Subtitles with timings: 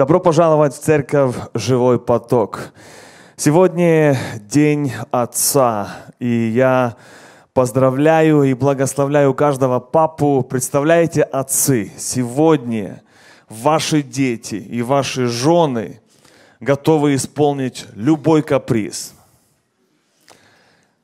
[0.00, 2.72] Добро пожаловать в церковь «Живой поток».
[3.36, 6.96] Сегодня День Отца, и я
[7.52, 10.42] поздравляю и благословляю каждого папу.
[10.42, 13.02] Представляете, отцы, сегодня
[13.50, 16.00] ваши дети и ваши жены
[16.60, 19.12] готовы исполнить любой каприз.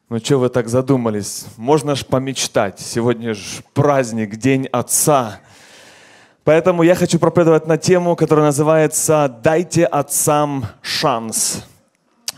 [0.08, 1.44] Ну что вы так задумались?
[1.58, 2.80] Можно ж помечтать.
[2.80, 5.40] Сегодня же праздник, День Отца.
[6.46, 11.64] Поэтому я хочу проповедовать на тему, которая называется «Дайте отцам шанс».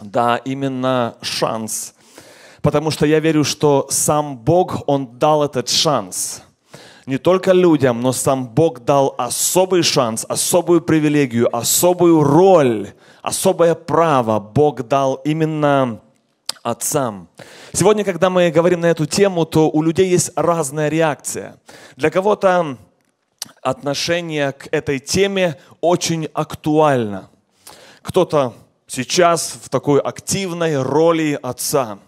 [0.00, 1.92] Да, именно шанс.
[2.62, 6.42] Потому что я верю, что сам Бог, Он дал этот шанс.
[7.04, 14.40] Не только людям, но сам Бог дал особый шанс, особую привилегию, особую роль, особое право
[14.40, 16.00] Бог дал именно
[16.62, 17.28] отцам.
[17.74, 21.56] Сегодня, когда мы говорим на эту тему, то у людей есть разная реакция.
[21.96, 22.78] Для кого-то
[23.62, 27.30] отношение к этой теме очень актуально.
[28.02, 28.54] Кто-то
[28.86, 31.98] сейчас в такой активной роли отца.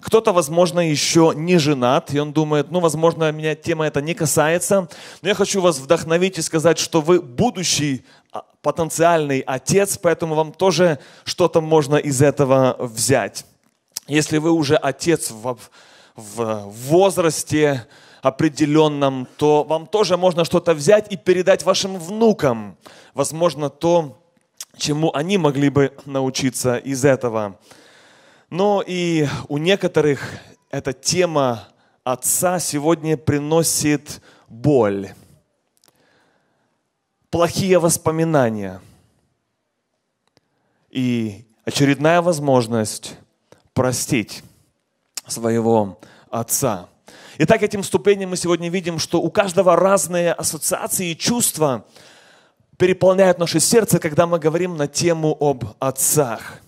[0.00, 4.88] Кто-то, возможно, еще не женат, и он думает, ну, возможно, меня тема эта не касается,
[5.20, 10.52] но я хочу вас вдохновить и сказать, что вы будущий а, потенциальный отец, поэтому вам
[10.52, 13.44] тоже что-то можно из этого взять.
[14.06, 15.58] Если вы уже отец в,
[16.16, 17.86] в возрасте,
[18.22, 22.76] определенном, то вам тоже можно что-то взять и передать вашим внукам.
[23.14, 24.22] Возможно, то,
[24.76, 27.58] чему они могли бы научиться из этого.
[28.50, 30.38] Но и у некоторых
[30.70, 31.68] эта тема
[32.04, 35.10] отца сегодня приносит боль,
[37.30, 38.80] плохие воспоминания
[40.90, 43.16] и очередная возможность
[43.72, 44.42] простить
[45.26, 45.98] своего
[46.30, 46.88] отца.
[47.42, 51.86] Итак, этим вступлением мы сегодня видим, что у каждого разные ассоциации и чувства
[52.76, 56.60] переполняют наше сердце, когда мы говорим на тему об отцах.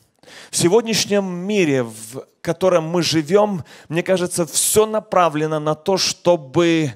[0.50, 6.94] В сегодняшнем мире, в котором мы живем, мне кажется, все направлено на то, чтобы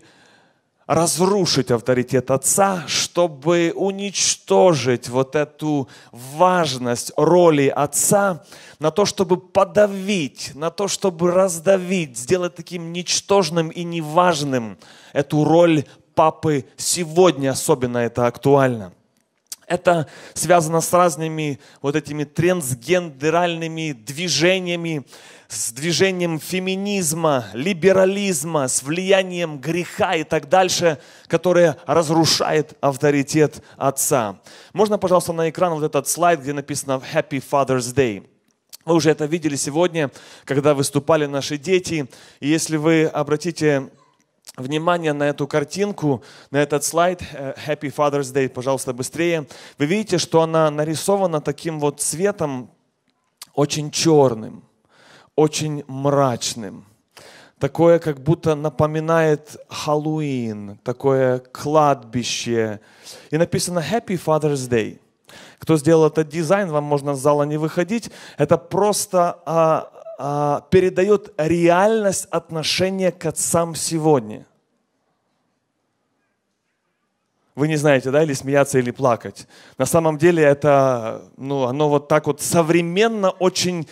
[0.86, 8.44] разрушить авторитет отца, чтобы уничтожить вот эту важность роли отца,
[8.78, 14.78] на то, чтобы подавить, на то, чтобы раздавить, сделать таким ничтожным и неважным
[15.12, 18.92] эту роль папы сегодня особенно это актуально.
[19.66, 25.04] Это связано с разными вот этими трансгендеральными движениями,
[25.48, 34.40] с движением феминизма, либерализма, с влиянием греха и так дальше, которое разрушает авторитет отца.
[34.72, 38.24] Можно, пожалуйста, на экран вот этот слайд, где написано «Happy Father's Day».
[38.84, 40.12] Вы уже это видели сегодня,
[40.44, 42.08] когда выступали наши дети.
[42.38, 43.90] И если вы обратите
[44.56, 49.46] внимание на эту картинку, на этот слайд э, Happy Father's Day, пожалуйста, быстрее.
[49.78, 52.70] Вы видите, что она нарисована таким вот цветом
[53.54, 54.64] очень черным,
[55.34, 56.84] очень мрачным.
[57.58, 62.80] Такое как будто напоминает Хэллоуин, такое кладбище.
[63.30, 65.00] И написано Happy Father's Day.
[65.58, 68.10] Кто сделал этот дизайн, вам можно с зала не выходить.
[68.36, 74.46] Это просто а, передает реальность отношения к отцам сегодня.
[77.54, 79.48] Вы не знаете, да, или смеяться, или плакать.
[79.78, 83.88] На самом деле это, ну, оно вот так вот современно очень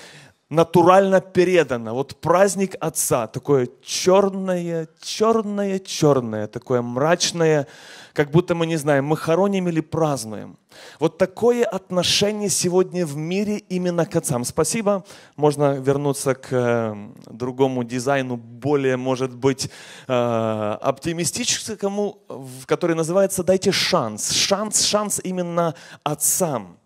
[0.51, 1.95] натурально передано.
[1.95, 7.67] Вот праздник Отца, такое черное, черное, черное, такое мрачное,
[8.13, 10.57] как будто мы не знаем, мы хороним или празднуем.
[11.01, 14.45] Вот такое отношение сегодня в мире именно к отцам.
[14.45, 15.05] Спасибо.
[15.37, 16.95] Можно вернуться к э,
[17.27, 19.71] другому дизайну, более, может быть,
[20.09, 22.19] э, оптимистическому,
[22.67, 24.33] который называется «Дайте шанс».
[24.33, 26.79] Шанс, шанс именно отцам.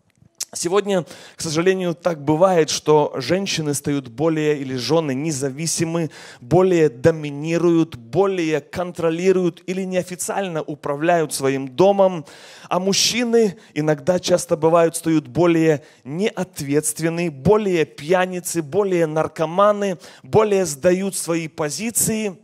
[0.54, 1.04] Сегодня,
[1.36, 6.10] к сожалению, так бывает, что женщины стают более, или жены независимы,
[6.40, 12.24] более доминируют, более контролируют или неофициально управляют своим домом,
[12.70, 21.48] а мужчины иногда часто бывают, стают более неответственны, более пьяницы, более наркоманы, более сдают свои
[21.48, 22.38] позиции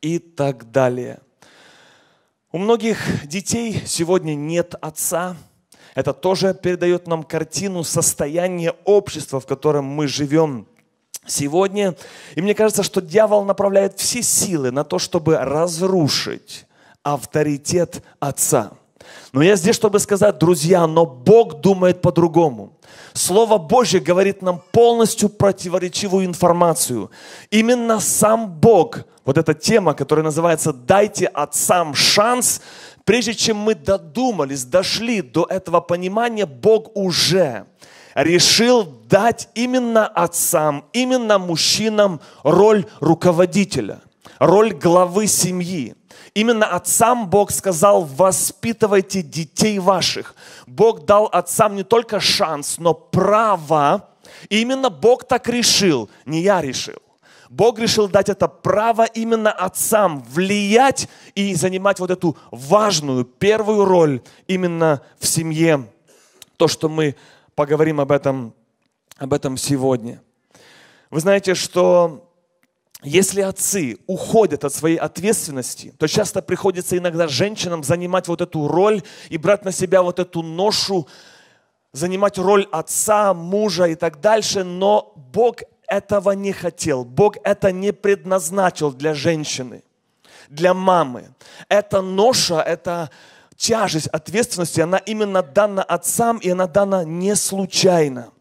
[0.00, 1.20] и так далее.
[2.50, 5.36] У многих детей сегодня нет отца–
[5.94, 10.66] это тоже передает нам картину состояния общества, в котором мы живем
[11.26, 11.94] сегодня.
[12.34, 16.66] И мне кажется, что дьявол направляет все силы на то, чтобы разрушить
[17.02, 18.72] авторитет отца.
[19.32, 22.72] Но я здесь, чтобы сказать, друзья, но Бог думает по-другому.
[23.12, 27.10] Слово Божье говорит нам полностью противоречивую информацию.
[27.50, 32.60] Именно сам Бог, вот эта тема, которая называется «Дайте отцам шанс»,
[33.04, 37.66] прежде чем мы додумались, дошли до этого понимания, Бог уже
[38.14, 44.00] решил дать именно отцам, именно мужчинам роль руководителя,
[44.38, 45.94] роль главы семьи.
[46.34, 50.34] Именно отцам Бог сказал, воспитывайте детей ваших.
[50.66, 54.08] Бог дал отцам не только шанс, но право.
[54.48, 56.98] И именно Бог так решил, не я решил.
[57.48, 64.22] Бог решил дать это право именно отцам влиять и занимать вот эту важную первую роль
[64.46, 65.84] именно в семье.
[66.56, 67.16] То, что мы
[67.56, 68.54] поговорим об этом,
[69.18, 70.22] об этом сегодня.
[71.10, 72.29] Вы знаете, что
[73.02, 79.02] если отцы уходят от своей ответственности, то часто приходится иногда женщинам занимать вот эту роль
[79.30, 81.08] и брать на себя вот эту ношу,
[81.92, 87.92] занимать роль отца, мужа и так дальше, но Бог этого не хотел, Бог это не
[87.92, 89.82] предназначил для женщины,
[90.50, 91.30] для мамы.
[91.68, 93.10] Эта ноша, эта
[93.56, 98.30] тяжесть ответственности, она именно дана отцам, и она дана не случайно–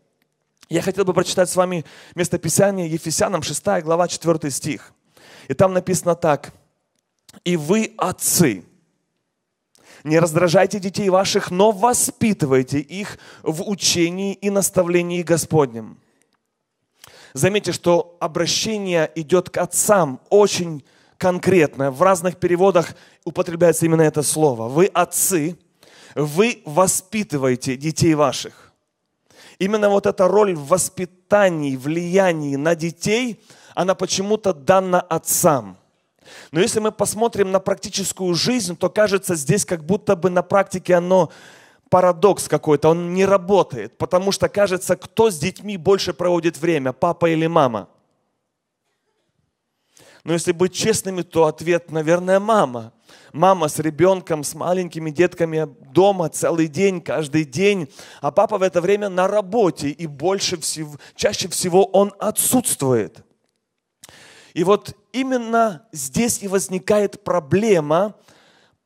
[0.69, 1.83] я хотел бы прочитать с вами
[2.16, 4.94] местописание Ефесянам 6 глава 4 стих.
[5.48, 6.54] И там написано так.
[7.44, 8.63] «И вы, отцы,
[10.04, 15.98] не раздражайте детей ваших, но воспитывайте их в учении и наставлении Господнем».
[17.33, 20.83] Заметьте, что обращение идет к отцам очень
[21.18, 21.92] конкретно.
[21.92, 24.68] В разных переводах употребляется именно это слово.
[24.68, 25.57] Вы отцы,
[26.16, 28.69] вы воспитываете детей ваших.
[29.60, 33.44] Именно вот эта роль в воспитании, влиянии на детей,
[33.76, 35.78] она почему-то дана отцам.
[36.52, 40.96] Но если мы посмотрим на практическую жизнь, то кажется здесь как будто бы на практике
[40.96, 41.32] оно
[41.90, 47.30] парадокс какой-то, он не работает, потому что кажется, кто с детьми больше проводит время, папа
[47.30, 47.90] или мама.
[50.24, 52.94] Но если быть честными, то ответ, наверное, мама
[53.34, 57.90] мама с ребенком, с маленькими детками дома целый день, каждый день,
[58.22, 63.24] а папа в это время на работе, и больше всего, чаще всего он отсутствует.
[64.54, 68.16] И вот именно здесь и возникает проблема,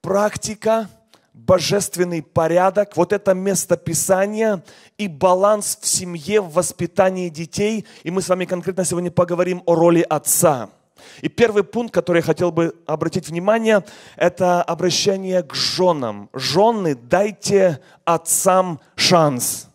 [0.02, 0.90] практика,
[1.34, 4.64] божественный порядок, вот это место Писания
[4.98, 7.86] и баланс в семье, в воспитании детей.
[8.04, 10.70] И мы с вами конкретно сегодня поговорим о роли отца–
[11.22, 13.84] и первый пункт, который я хотел бы обратить внимание,
[14.16, 16.30] это обращение к женам.
[16.34, 19.70] Жены, дайте отцам шанс.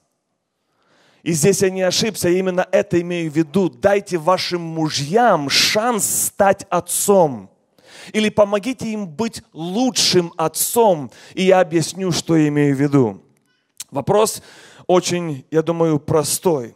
[1.23, 3.69] И здесь я не ошибся, я именно это имею в виду.
[3.69, 7.51] Дайте вашим мужьям шанс стать отцом.
[8.13, 11.11] Или помогите им быть лучшим отцом.
[11.35, 13.23] И я объясню, что я имею в виду.
[13.91, 14.43] Вопрос
[14.87, 16.75] очень, я думаю, простой.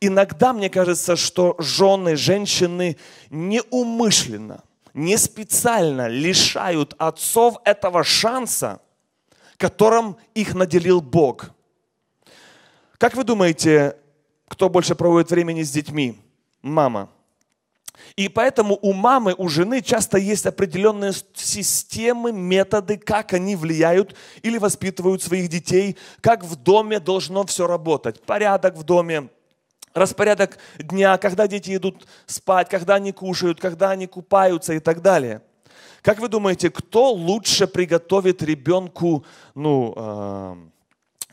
[0.00, 2.96] Иногда мне кажется, что жены, женщины
[3.28, 4.64] неумышленно,
[4.94, 8.80] не специально лишают отцов этого шанса,
[9.58, 11.50] которым их наделил Бог.
[12.96, 13.96] Как вы думаете,
[14.48, 16.18] кто больше проводит времени с детьми?
[16.62, 17.10] Мама.
[18.16, 24.56] И поэтому у мамы, у жены часто есть определенные системы, методы, как они влияют или
[24.56, 28.22] воспитывают своих детей, как в доме должно все работать.
[28.22, 29.28] Порядок в доме,
[29.94, 35.42] распорядок дня, когда дети идут спать, когда они кушают, когда они купаются и так далее.
[36.02, 40.56] Как вы думаете, кто лучше приготовит ребенку ну, э,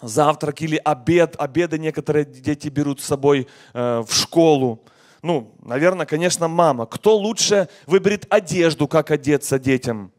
[0.01, 1.35] завтрак или обед?
[1.37, 4.83] Обеды некоторые дети берут с собой э, в школу.
[5.21, 6.85] Ну, наверное, конечно, мама.
[6.85, 10.11] Кто лучше выберет одежду, как одеться детям?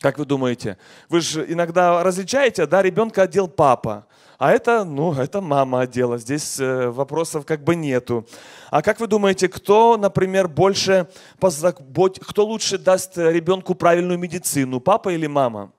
[0.00, 0.78] Как вы думаете?
[1.08, 4.06] Вы же иногда различаете, да, ребенка одел папа,
[4.42, 6.18] а это, ну, это мама одела.
[6.18, 8.26] Здесь э, вопросов как бы нету.
[8.70, 11.06] А как вы думаете, кто, например, больше
[11.38, 12.18] позабот...
[12.18, 15.70] кто лучше даст ребенку правильную медицину, папа или мама?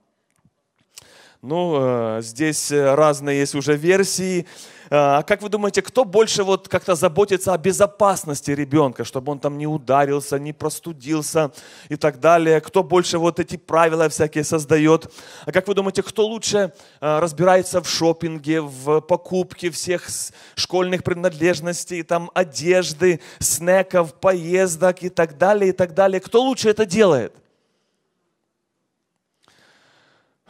[1.41, 4.48] Ну, э, здесь разные есть уже версии.
[4.96, 9.58] А как вы думаете, кто больше вот как-то заботится о безопасности ребенка, чтобы он там
[9.58, 11.52] не ударился, не простудился
[11.90, 12.62] и так далее?
[12.62, 15.12] Кто больше вот эти правила всякие создает?
[15.48, 20.08] А как вы думаете, кто лучше а, разбирается в шопинге, в покупке всех
[20.54, 26.20] школьных принадлежностей, там одежды, снеков, поездок и так далее, и так далее?
[26.20, 27.34] Кто лучше это делает?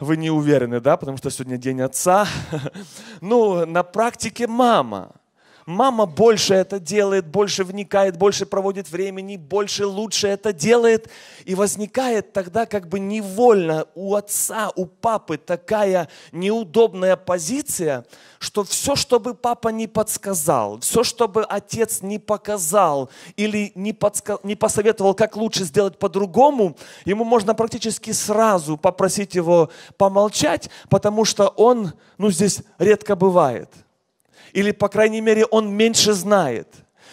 [0.04, 2.26] Вы не уверены, да, потому что сегодня день отца.
[3.22, 5.12] Ну, на практике мама.
[5.66, 11.08] Мама больше это делает, больше вникает, больше проводит времени, больше лучше это делает.
[11.46, 18.04] И возникает тогда как бы невольно у отца, у папы такая неудобная позиция,
[18.38, 23.94] что все, что бы папа не подсказал, все, что бы отец не показал или не,
[23.94, 24.38] подска...
[24.42, 31.48] не посоветовал, как лучше сделать по-другому, ему можно практически сразу попросить его помолчать, потому что
[31.48, 33.70] он, ну, здесь редко бывает–
[34.54, 36.68] или, по крайней мере, он меньше знает.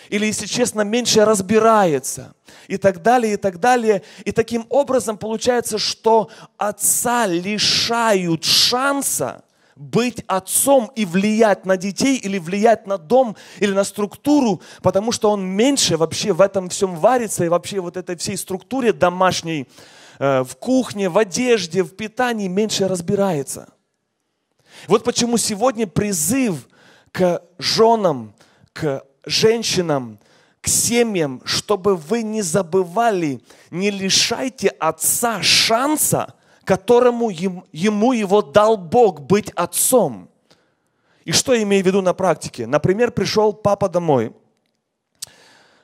[0.10, 2.36] Или, если честно, меньше разбирается.
[2.68, 4.04] И так далее, и так далее.
[4.24, 9.44] И таким образом получается, что отца лишают шанса
[9.76, 15.32] быть отцом и влиять на детей, или влиять на дом, или на структуру, потому что
[15.32, 19.68] он меньше вообще в этом всем варится, и вообще вот этой всей структуре домашней,
[20.20, 23.70] э, в кухне, в одежде, в питании меньше разбирается.
[24.88, 26.68] Вот почему сегодня призыв
[27.12, 28.34] к женам,
[28.74, 30.20] к женщинам,
[30.62, 39.22] к семьям, чтобы вы не забывали, не лишайте отца шанса, которому ему его дал Бог
[39.22, 40.30] быть отцом.
[41.25, 42.65] И что я имею в виду на практике?
[42.68, 44.34] Например, пришел папа домой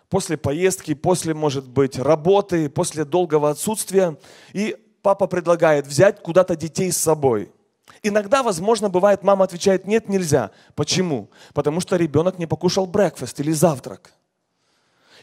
[0.09, 4.17] после поездки, после, может быть, работы, после долгого отсутствия,
[4.53, 7.51] и папа предлагает взять куда-то детей с собой–
[8.03, 10.51] Иногда, возможно, бывает, мама отвечает, нет, нельзя.
[10.75, 11.29] Почему?
[11.53, 14.13] Потому что ребенок не покушал брекфаст или завтрак.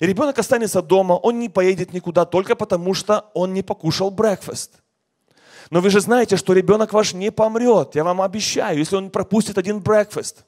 [0.01, 4.84] И ребенок останется дома, он не поедет никуда только потому, что он не покушал брекфаст.
[5.71, 9.59] Но вы же знаете, что ребенок ваш не помрет, я вам обещаю, если он пропустит
[9.59, 10.45] один брекфаст.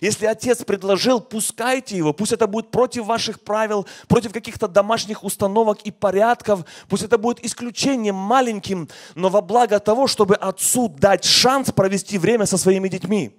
[0.00, 2.12] Если отец предложил, пускайте его.
[2.12, 6.64] Пусть это будет против ваших правил, против каких-то домашних установок и порядков.
[6.88, 12.46] Пусть это будет исключением маленьким, но во благо того, чтобы отцу дать шанс провести время
[12.46, 13.36] со своими детьми.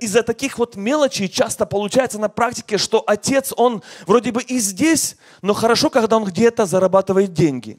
[0.00, 5.16] Из-за таких вот мелочей часто получается на практике, что отец, он вроде бы и здесь,
[5.42, 7.78] но хорошо, когда он где-то зарабатывает деньги.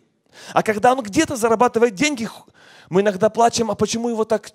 [0.54, 2.30] А когда он где-то зарабатывает деньги,
[2.90, 4.52] мы иногда плачем, а почему его так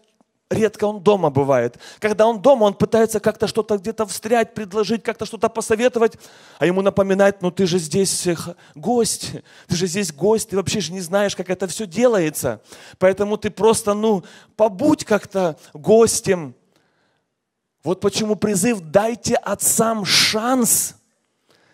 [0.52, 1.78] редко он дома бывает.
[1.98, 6.18] Когда он дома, он пытается как-то что-то где-то встрять, предложить, как-то что-то посоветовать,
[6.58, 8.28] а ему напоминает, ну ты же здесь
[8.74, 9.32] гость,
[9.66, 12.60] ты же здесь гость, ты вообще же не знаешь, как это все делается.
[12.98, 14.24] Поэтому ты просто, ну,
[14.56, 16.54] побудь как-то гостем.
[17.82, 20.96] Вот почему призыв «дайте отцам шанс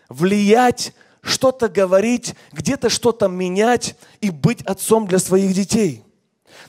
[0.07, 6.03] влиять, что-то говорить, где-то что-то менять и быть отцом для своих детей».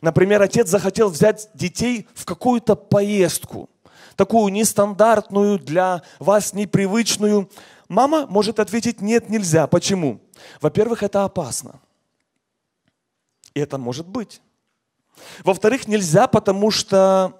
[0.00, 3.68] Например, отец захотел взять детей в какую-то поездку,
[4.16, 7.50] такую нестандартную, для вас непривычную.
[7.88, 9.66] Мама может ответить, нет, нельзя.
[9.66, 10.20] Почему?
[10.60, 11.80] Во-первых, это опасно.
[13.52, 14.40] И это может быть.
[15.44, 17.38] Во-вторых, нельзя, потому что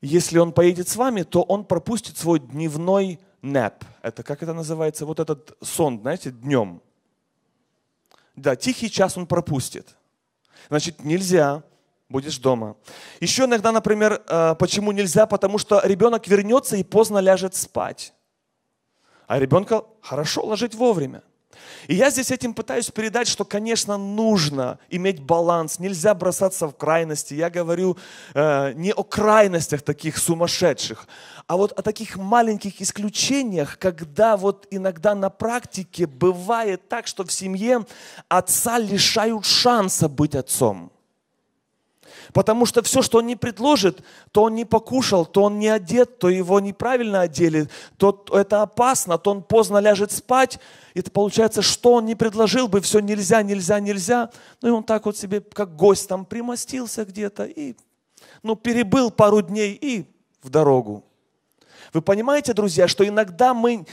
[0.00, 3.84] если он поедет с вами, то он пропустит свой дневной nap.
[4.02, 5.04] Это как это называется?
[5.06, 6.80] Вот этот сон, знаете, днем.
[8.36, 9.96] Да, тихий час он пропустит.
[10.68, 11.62] Значит, нельзя,
[12.08, 12.76] будешь дома.
[13.20, 15.26] Еще иногда, например, э, почему нельзя?
[15.26, 18.14] Потому что ребенок вернется и поздно ляжет спать.
[19.26, 21.22] А ребенка хорошо ложить вовремя.
[21.88, 27.34] И я здесь этим пытаюсь передать, что, конечно, нужно иметь баланс, нельзя бросаться в крайности.
[27.34, 27.96] Я говорю
[28.34, 31.06] э, не о крайностях таких сумасшедших,
[31.46, 37.32] а вот о таких маленьких исключениях, когда вот иногда на практике бывает так, что в
[37.32, 37.84] семье
[38.28, 40.91] отца лишают шанса быть отцом.
[42.32, 46.18] Потому что все, что он не предложит, то он не покушал, то он не одет,
[46.18, 50.58] то его неправильно одели, то это опасно, то он поздно ляжет спать.
[50.94, 54.30] И это получается, что он не предложил бы, все нельзя, нельзя, нельзя.
[54.60, 57.74] Ну и он так вот себе, как гость там примостился где-то и
[58.42, 60.06] ну, перебыл пару дней и
[60.42, 61.04] в дорогу.
[61.92, 63.86] Вы понимаете, друзья, что иногда мы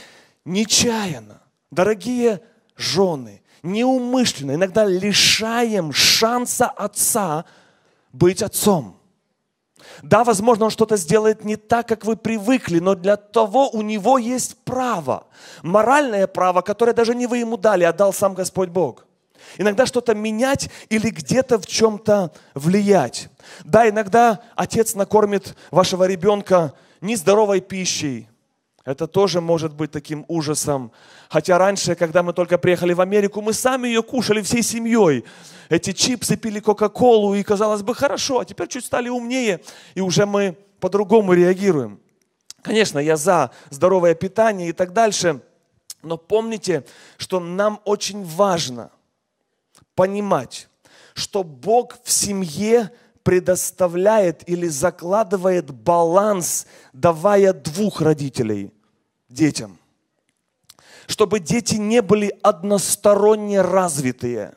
[0.44, 2.40] нечаянно, дорогие
[2.76, 7.44] жены, неумышленно, иногда лишаем шанса отца
[8.12, 8.96] быть отцом.
[10.02, 14.18] Да, возможно, он что-то сделает не так, как вы привыкли, но для того у него
[14.18, 15.26] есть право.
[15.62, 19.06] Моральное право, которое даже не вы ему дали, а дал сам Господь Бог.
[19.58, 23.28] Иногда что-то менять или где-то в чем-то влиять.
[23.64, 28.29] Да, иногда отец накормит вашего ребенка нездоровой пищей.
[28.84, 30.90] Это тоже может быть таким ужасом.
[31.28, 35.24] Хотя раньше, когда мы только приехали в Америку, мы сами ее кушали всей семьей.
[35.68, 39.60] Эти чипсы пили Кока-Колу, и казалось бы, хорошо, а теперь чуть стали умнее,
[39.94, 42.00] и уже мы по-другому реагируем.
[42.62, 45.40] Конечно, я за здоровое питание и так дальше,
[46.02, 46.84] но помните,
[47.18, 48.90] что нам очень важно
[49.94, 50.68] понимать,
[51.14, 52.90] что Бог в семье
[53.22, 58.72] предоставляет или закладывает баланс, давая двух родителей
[59.28, 59.78] детям.
[61.06, 64.54] Чтобы дети не были односторонне развитые.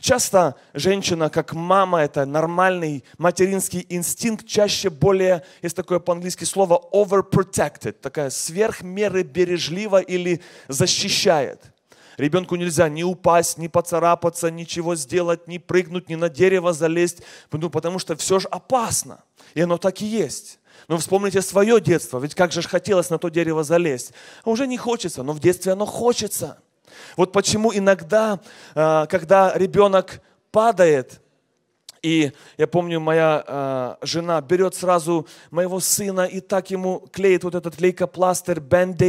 [0.00, 7.92] Часто женщина, как мама, это нормальный материнский инстинкт, чаще более, есть такое по-английски слово overprotected,
[7.92, 11.60] такая сверхмеры бережлива или защищает–
[12.16, 17.70] Ребенку нельзя ни упасть, ни поцарапаться, ничего сделать, ни прыгнуть, ни на дерево залезть, ну,
[17.70, 19.22] потому что все же опасно.
[19.54, 20.58] И оно так и есть.
[20.88, 24.12] Но вспомните свое детство, ведь как же хотелось на то дерево залезть.
[24.44, 26.58] А уже не хочется, но в детстве оно хочется.
[27.16, 28.40] Вот почему иногда,
[28.74, 30.20] а, когда ребенок
[30.50, 31.20] падает,
[32.06, 37.56] и я помню, моя э, жена берет сразу моего сына и так ему клеит вот
[37.56, 39.02] этот лейкопластырь, бенд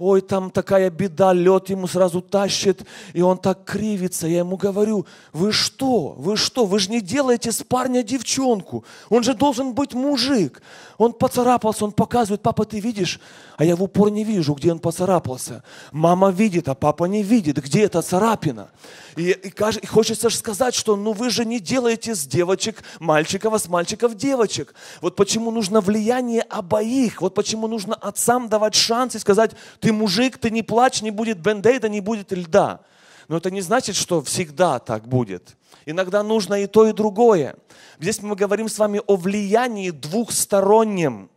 [0.00, 4.26] Ой, там такая беда, лед ему сразу тащит, и он так кривится.
[4.26, 8.84] Я ему говорю, вы что, вы что, вы же не делаете с парня девчонку.
[9.08, 10.62] Он же должен быть мужик.
[11.02, 13.18] Он поцарапался, он показывает, папа, ты видишь?
[13.56, 15.64] А я в упор не вижу, где он поцарапался.
[15.90, 18.70] Мама видит, а папа не видит, где эта царапина.
[19.16, 23.52] И, и, и хочется же сказать, что ну вы же не делаете с девочек мальчиков,
[23.52, 24.76] а с мальчиков девочек.
[25.00, 27.20] Вот почему нужно влияние обоих.
[27.20, 31.38] Вот почему нужно отцам давать шанс и сказать, ты мужик, ты не плачь, не будет
[31.40, 32.78] бендейда, не будет льда.
[33.26, 35.56] Но это не значит, что всегда так будет.
[35.86, 37.56] Иногда нужно и то, и другое.
[37.98, 41.30] Здесь мы говорим с вами о влиянии двухстороннем.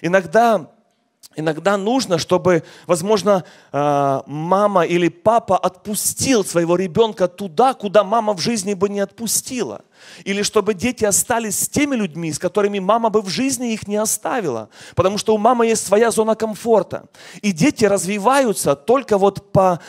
[0.00, 0.68] Иногда
[1.34, 8.40] Иногда нужно, чтобы, возможно, э, мама или папа отпустил своего ребенка туда, куда мама в
[8.40, 9.82] жизни бы не отпустила.
[10.24, 13.96] Или чтобы дети остались с теми людьми, с которыми мама бы в жизни их не
[13.96, 14.68] оставила.
[14.94, 17.06] Потому что у мамы есть своя зона комфорта.
[17.40, 19.80] И дети развиваются только вот по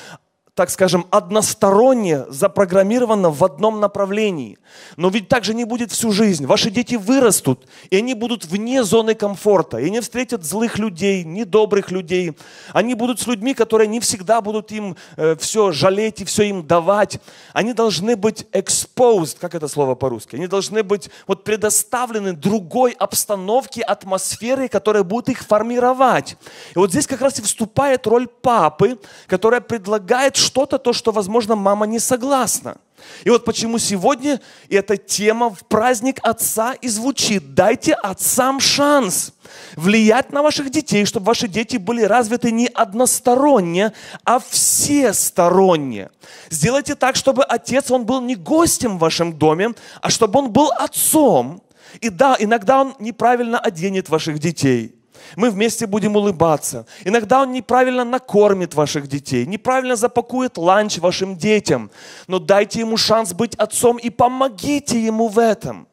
[0.56, 4.60] так скажем, односторонне запрограммировано в одном направлении.
[4.98, 6.46] Но ведь так же не будет всю жизнь.
[6.46, 9.78] Ваши дети вырастут, и они будут вне зоны комфорта.
[9.78, 12.34] И они встретят злых людей, недобрых людей.
[12.72, 16.68] Они будут с людьми, которые не всегда будут им э, все жалеть и все им
[16.68, 17.20] давать.
[17.54, 20.36] Они должны быть exposed, как это слово по-русски?
[20.36, 26.38] Они должны быть вот предоставлены другой обстановке, атмосфере, которая будет их формировать.
[26.76, 31.56] И вот здесь как раз и вступает роль папы, которая предлагает что-то, то, что, возможно,
[31.56, 32.78] мама не согласна.
[33.24, 37.54] И вот почему сегодня эта тема в праздник Отца и звучит.
[37.54, 39.34] Дайте отцам шанс
[39.76, 46.10] влиять на ваших детей, чтобы ваши дети были развиты не односторонне, а всесторонне.
[46.50, 50.72] Сделайте так, чтобы отец, он был не гостем в вашем доме, а чтобы он был
[50.72, 51.62] отцом.
[52.02, 54.96] И да, иногда он неправильно оденет ваших детей–
[55.36, 56.86] мы вместе будем улыбаться.
[57.04, 61.92] Иногда он неправильно накормит ваших детей, неправильно запакует ланч вашим детям.
[62.28, 65.88] Но дайте ему шанс быть отцом и помогите ему в этом.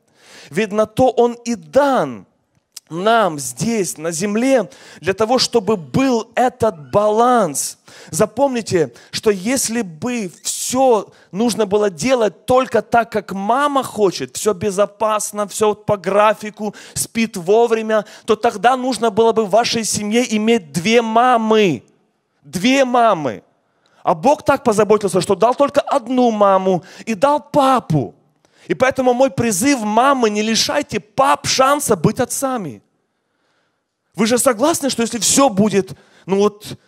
[0.50, 2.26] Ведь на то он и дан
[2.90, 4.68] нам здесь, на земле,
[5.00, 7.78] для того, чтобы был этот баланс.
[8.10, 10.30] Запомните, что если бы
[10.70, 17.36] все нужно было делать только так, как мама хочет, все безопасно, все по графику, спит
[17.36, 21.82] вовремя, то тогда нужно было бы в вашей семье иметь две мамы.
[22.44, 23.42] Две мамы.
[24.04, 28.14] А Бог так позаботился, что дал только одну маму и дал папу.
[28.68, 32.80] И поэтому мой призыв, мамы, не лишайте пап шанса быть отцами.
[34.14, 36.78] Вы же согласны, что если все будет, ну вот,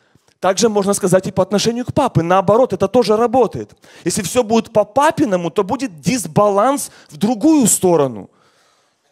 [0.42, 2.20] также можно сказать и по отношению к папе.
[2.20, 3.76] Наоборот, это тоже работает.
[4.02, 8.28] Если все будет по папиному, то будет дисбаланс в другую сторону.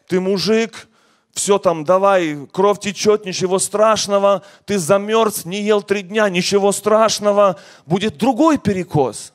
[0.09, 0.89] Ты мужик,
[1.33, 7.55] все там, давай, кровь течет, ничего страшного, ты замерз, не ел три дня, ничего страшного,
[7.87, 9.33] будет другой перекос.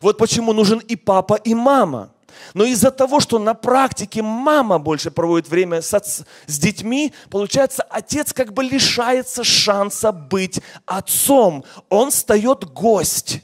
[0.00, 2.12] Вот почему нужен и папа, и мама.
[2.54, 7.82] Но из-за того, что на практике мама больше проводит время с, отц, с детьми, получается,
[7.82, 11.64] отец как бы лишается шанса быть отцом.
[11.88, 13.42] Он стает гость.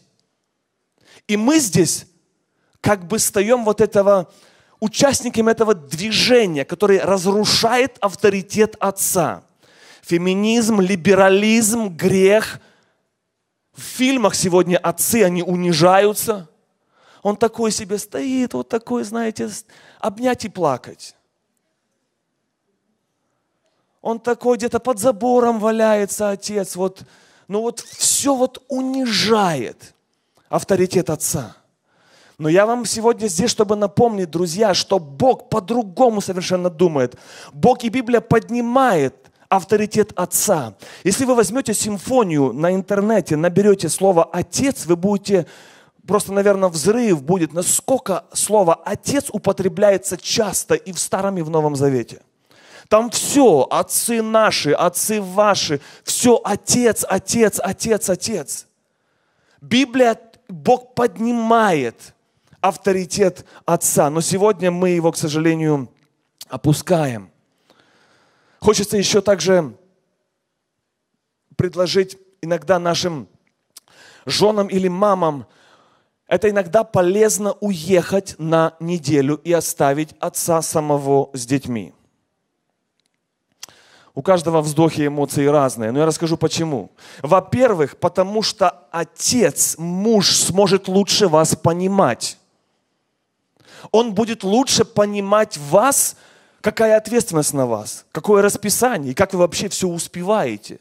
[1.28, 2.06] И мы здесь
[2.80, 4.30] как бы стаем вот этого,
[4.80, 9.44] участниками этого движения, который разрушает авторитет отца.
[10.02, 12.60] Феминизм, либерализм, грех.
[13.76, 16.48] В фильмах сегодня отцы, они унижаются–
[17.22, 19.48] он такой себе стоит, вот такой, знаете,
[20.00, 21.14] обнять и плакать.
[24.00, 27.04] Он такой где-то под забором валяется, отец, вот,
[27.46, 29.94] ну вот все вот унижает
[30.48, 31.56] авторитет отца.
[32.38, 37.16] Но я вам сегодня здесь, чтобы напомнить, друзья, что Бог по-другому совершенно думает.
[37.52, 39.14] Бог и Библия поднимает
[39.48, 40.74] авторитет отца.
[41.04, 45.46] Если вы возьмете симфонию на интернете, наберете слово «отец», вы будете
[46.06, 51.76] просто, наверное, взрыв будет, насколько слово «отец» употребляется часто и в Старом, и в Новом
[51.76, 52.22] Завете.
[52.88, 58.66] Там все, отцы наши, отцы ваши, все отец, отец, отец, отец.
[59.60, 62.14] Библия, Бог поднимает
[62.60, 65.88] авторитет отца, но сегодня мы его, к сожалению,
[66.48, 67.30] опускаем.
[68.60, 69.74] Хочется еще также
[71.56, 73.28] предложить иногда нашим
[74.26, 75.46] женам или мамам,
[76.32, 81.92] это иногда полезно уехать на неделю и оставить отца самого с детьми.
[84.14, 86.90] У каждого вздохи эмоции разные, но я расскажу почему.
[87.20, 92.38] Во-первых, потому что отец, муж сможет лучше вас понимать.
[93.90, 96.16] Он будет лучше понимать вас,
[96.62, 100.80] какая ответственность на вас, какое расписание, и как вы вообще все успеваете.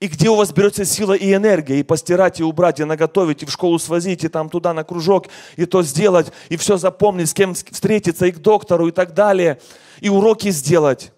[0.00, 3.46] И где у вас берется сила и энергия, и постирать, и убрать, и наготовить, и
[3.46, 7.34] в школу свозить, и там туда на кружок, и то сделать, и все запомнить, с
[7.34, 9.60] кем встретиться, и к доктору, и так далее,
[10.00, 11.12] и уроки сделать.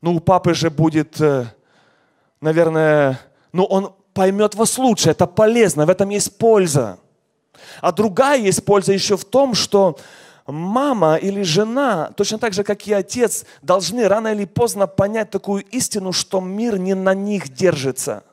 [0.00, 1.46] Ну у папы же будет, э,
[2.40, 3.18] наверное,
[3.52, 6.98] ну он поймет вас лучше, это полезно, в этом есть польза.
[7.80, 9.98] А другая есть польза еще в том, что
[10.46, 15.64] мама или жена, точно так же, как и отец, должны рано или поздно понять такую
[15.64, 18.24] истину, что мир не на них держится.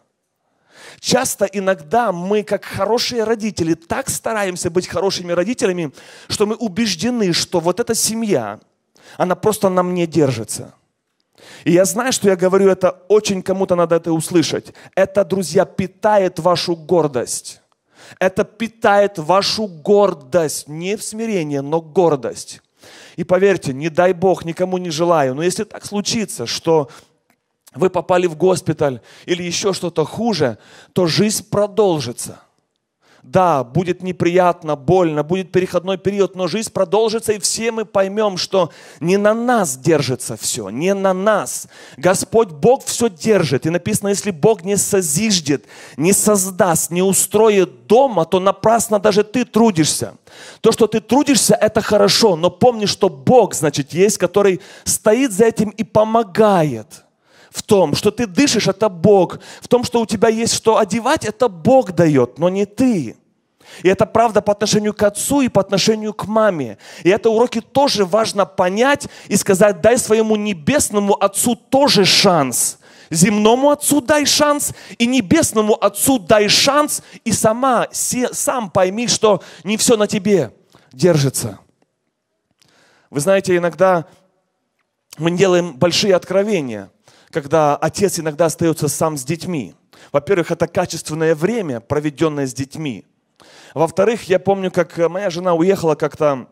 [0.99, 5.91] Часто, иногда мы, как хорошие родители, так стараемся быть хорошими родителями,
[6.27, 8.59] что мы убеждены, что вот эта семья,
[9.17, 10.73] она просто на мне держится–
[11.63, 14.73] и я знаю, что я говорю это, очень кому-то надо это услышать.
[14.95, 17.60] Это, друзья, питает вашу гордость.
[18.19, 20.67] Это питает вашу гордость.
[20.67, 22.61] Не в смирение, но гордость.
[23.15, 26.89] И поверьте, не дай Бог, никому не желаю, но если так случится, что
[27.75, 30.57] вы попали в госпиталь или еще что-то хуже,
[30.93, 32.41] то жизнь продолжится–
[33.23, 38.71] да, будет неприятно, больно, будет переходной период, но жизнь продолжится, и все мы поймем, что
[38.99, 41.67] не на нас держится все, не на нас.
[41.97, 43.65] Господь Бог все держит.
[43.65, 45.65] И написано, если Бог не созиждет,
[45.97, 50.15] не создаст, не устроит дома, то напрасно даже ты трудишься.
[50.61, 55.45] То, что ты трудишься, это хорошо, но помни, что Бог, значит, есть, который стоит за
[55.45, 57.03] этим и помогает
[57.51, 59.39] в том, что ты дышишь, это Бог.
[59.61, 63.17] В том, что у тебя есть что одевать, это Бог дает, но не ты.
[63.83, 66.77] И это правда по отношению к отцу и по отношению к маме.
[67.03, 72.79] И это уроки тоже важно понять и сказать, дай своему небесному отцу тоже шанс.
[73.09, 79.75] Земному отцу дай шанс, и небесному отцу дай шанс, и сама, сам пойми, что не
[79.75, 80.53] все на тебе
[80.93, 81.59] держится.
[83.09, 84.05] Вы знаете, иногда
[85.17, 86.89] мы делаем большие откровения–
[87.31, 89.75] когда отец иногда остается сам с детьми.
[90.11, 93.05] Во-первых, это качественное время, проведенное с детьми.
[93.73, 96.47] Во-вторых, я помню, как моя жена уехала как-то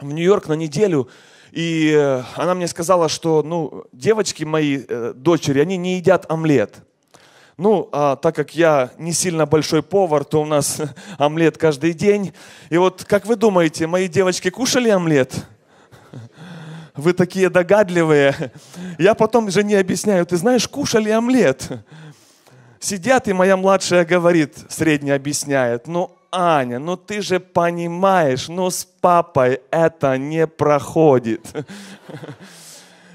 [0.00, 1.08] в Нью-Йорк на неделю,
[1.52, 6.82] и э, она мне сказала, что ну, девочки мои, э, дочери, они не едят омлет.
[7.56, 10.80] Ну, а так как я не сильно большой повар, то у нас
[11.18, 12.32] омлет каждый день.
[12.70, 15.46] И вот, как вы думаете, мои девочки кушали омлет?
[16.94, 18.52] Вы такие догадливые.
[18.98, 21.68] Я потом жене объясняю, ты знаешь, кушали омлет.
[22.78, 28.84] Сидят, и моя младшая говорит, средняя объясняет, ну, Аня, ну ты же понимаешь, ну с
[28.84, 31.46] папой это не проходит.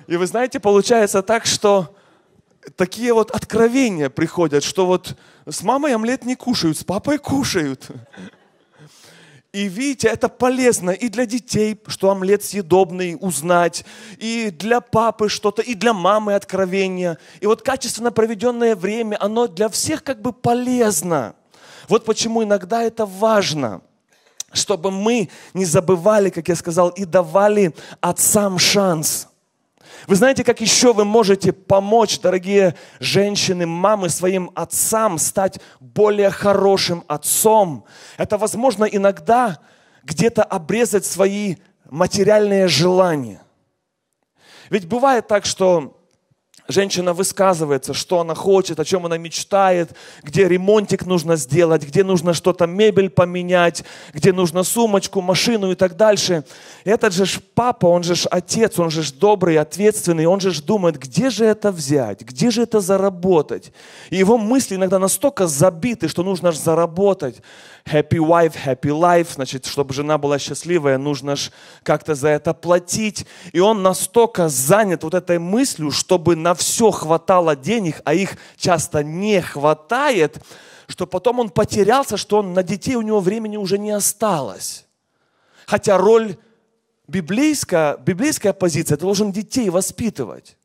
[0.07, 1.93] И вы знаете, получается так, что
[2.77, 7.87] такие вот откровения приходят, что вот с мамой омлет не кушают, с папой кушают.
[9.51, 13.83] И видите, это полезно и для детей, что омлет съедобный, узнать,
[14.19, 17.17] и для папы что-то, и для мамы откровения.
[17.39, 21.33] И вот качественно проведенное время, оно для всех как бы полезно.
[21.87, 23.81] Вот почему иногда это важно,
[24.53, 29.27] чтобы мы не забывали, как я сказал, и давали отцам шанс–
[30.07, 37.03] вы знаете, как еще вы можете помочь, дорогие женщины, мамы, своим отцам стать более хорошим
[37.07, 37.85] отцом?
[38.17, 39.59] Это возможно иногда
[40.03, 41.57] где-то обрезать свои
[41.89, 43.41] материальные желания.
[44.69, 45.98] Ведь бывает так, что
[46.69, 49.91] женщина высказывается, что она хочет, о чем она мечтает,
[50.23, 55.97] где ремонтик нужно сделать, где нужно что-то, мебель поменять, где нужно сумочку, машину и так
[55.97, 56.45] дальше.
[56.85, 61.45] Этот же папа, он же отец, он же добрый, ответственный, он же думает, где же
[61.45, 63.73] это взять, где же это заработать.
[64.09, 67.41] И его мысли иногда настолько забиты, что нужно же заработать
[67.85, 71.51] happy wife, happy life, значит, чтобы жена была счастливая, нужно же
[71.83, 73.25] как-то за это платить.
[73.51, 79.03] И он настолько занят вот этой мыслью, чтобы на все хватало денег, а их часто
[79.03, 80.43] не хватает,
[80.87, 84.85] что потом он потерялся, что он, на детей у него времени уже не осталось.
[85.65, 86.37] Хотя роль
[87.07, 90.57] библейская, библейская позиция, ты должен детей воспитывать.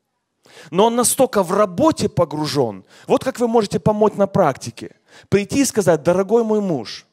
[0.71, 2.85] Но он настолько в работе погружен.
[3.07, 4.95] Вот как вы можете помочь на практике.
[5.29, 7.05] Прийти и сказать, дорогой мой муж,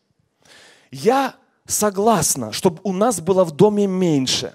[0.91, 1.35] я
[1.67, 4.55] согласна, чтобы у нас было в доме меньше.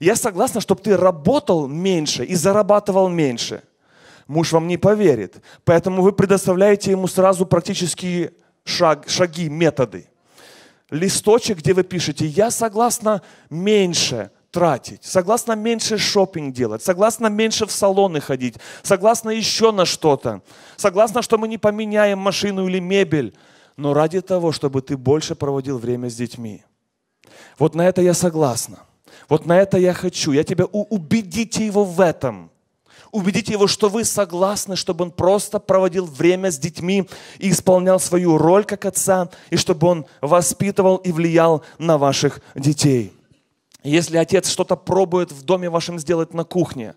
[0.00, 3.62] Я согласна, чтобы ты работал меньше и зарабатывал меньше.
[4.26, 5.42] Муж вам не поверит.
[5.64, 8.32] Поэтому вы предоставляете ему сразу практически
[8.64, 10.08] шаг, шаги, методы.
[10.90, 17.70] Листочек, где вы пишете, я согласна меньше тратить, согласна меньше шопинг делать, согласна меньше в
[17.70, 20.42] салоны ходить, согласна еще на что-то,
[20.76, 23.36] согласна, что мы не поменяем машину или мебель,
[23.76, 26.64] но ради того, чтобы ты больше проводил время с детьми.
[27.58, 28.80] Вот на это я согласна.
[29.30, 30.32] Вот на это я хочу.
[30.32, 32.50] Я тебя убедите его в этом.
[33.12, 38.38] Убедите его, что вы согласны, чтобы он просто проводил время с детьми и исполнял свою
[38.38, 43.12] роль как отца, и чтобы он воспитывал и влиял на ваших детей.
[43.82, 46.94] Если отец что-то пробует в доме вашем сделать на кухне,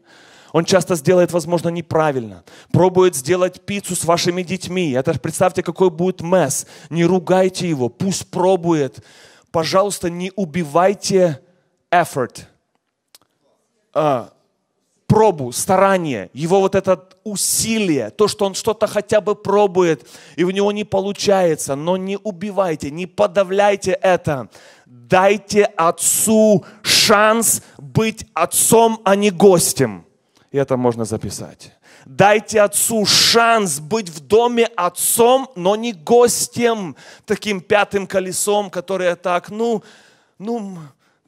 [0.51, 2.43] он часто сделает, возможно, неправильно.
[2.71, 4.91] Пробует сделать пиццу с вашими детьми.
[4.91, 6.67] Это представьте, какой будет месс.
[6.89, 9.03] Не ругайте его, пусть пробует.
[9.51, 11.42] Пожалуйста, не убивайте
[11.93, 12.45] effort.
[13.93, 14.29] А,
[15.07, 20.49] пробу, старание, его вот это усилие, то, что он что-то хотя бы пробует, и у
[20.49, 24.49] него не получается, но не убивайте, не подавляйте это.
[24.85, 30.05] Дайте отцу шанс быть отцом, а не гостем.
[30.51, 31.73] И это можно записать.
[32.05, 39.49] Дайте отцу шанс быть в доме отцом, но не гостем, таким пятым колесом, которое так,
[39.49, 39.83] ну,
[40.39, 40.77] ну,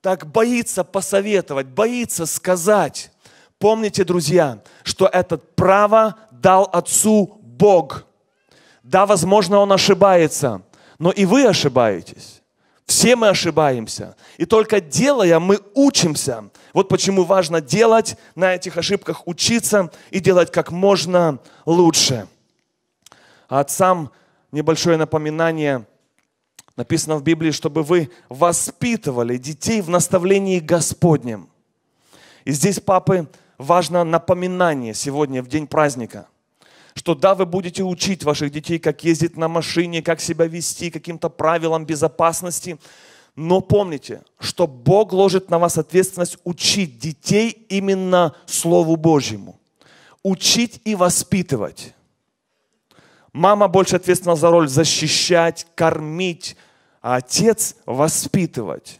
[0.05, 3.09] так боится посоветовать, боится сказать.
[3.57, 8.05] Помните, друзья, что это право дал отцу Бог.
[8.83, 10.61] Да, возможно, он ошибается,
[10.99, 12.43] но и вы ошибаетесь.
[12.85, 14.15] Все мы ошибаемся.
[14.37, 16.51] И только делая, мы учимся.
[16.71, 22.27] Вот почему важно делать, на этих ошибках учиться и делать как можно лучше.
[23.49, 24.11] А отцам
[24.51, 25.87] небольшое напоминание.
[26.77, 31.49] Написано в Библии, чтобы вы воспитывали детей в наставлении Господнем.
[32.43, 36.27] И здесь, папы, важно напоминание сегодня, в день праздника–
[36.95, 41.29] что да, вы будете учить ваших детей, как ездить на машине, как себя вести, каким-то
[41.29, 42.79] правилам безопасности.
[43.35, 49.59] Но помните, что Бог ложит на вас ответственность учить детей именно Слову Божьему.
[50.23, 51.93] Учить и воспитывать.
[53.33, 56.55] Мама больше ответственна за роль защищать, кормить,
[57.05, 58.99] а отец воспитывать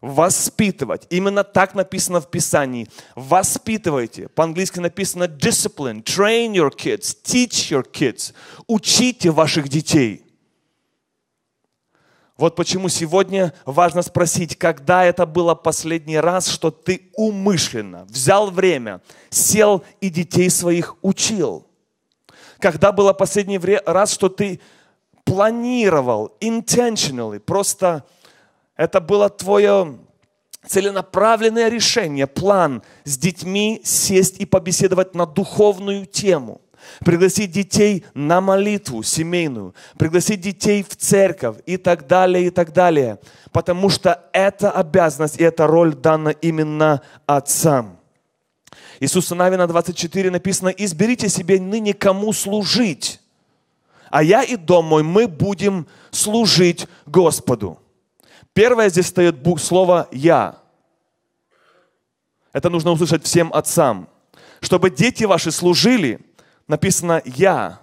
[0.00, 1.04] воспитывать.
[1.10, 2.86] Именно так написано в Писании.
[3.16, 4.28] Воспитывайте.
[4.28, 8.32] По-английски написано discipline, train your kids, teach your kids.
[8.68, 10.24] Учите ваших детей.
[12.36, 19.00] Вот почему сегодня важно спросить, когда это было последний раз, что ты умышленно взял время,
[19.30, 21.66] сел и детей своих учил.
[22.60, 24.60] Когда было последний раз, что ты
[25.26, 28.04] планировал intentionally, просто
[28.76, 29.98] это было твое
[30.66, 36.60] целенаправленное решение, план с детьми сесть и побеседовать на духовную тему.
[37.00, 43.18] Пригласить детей на молитву семейную, пригласить детей в церковь и так далее, и так далее.
[43.50, 47.98] Потому что эта обязанность и эта роль дана именно отцам.
[49.00, 53.20] Иисуса Навина 24 написано, «Изберите себе ныне кому служить,
[54.16, 57.78] а я и дом мой, мы будем служить Господу».
[58.54, 60.56] Первое здесь стоит слово «я».
[62.54, 64.08] Это нужно услышать всем отцам.
[64.60, 66.20] Чтобы дети ваши служили,
[66.66, 67.80] написано «я»,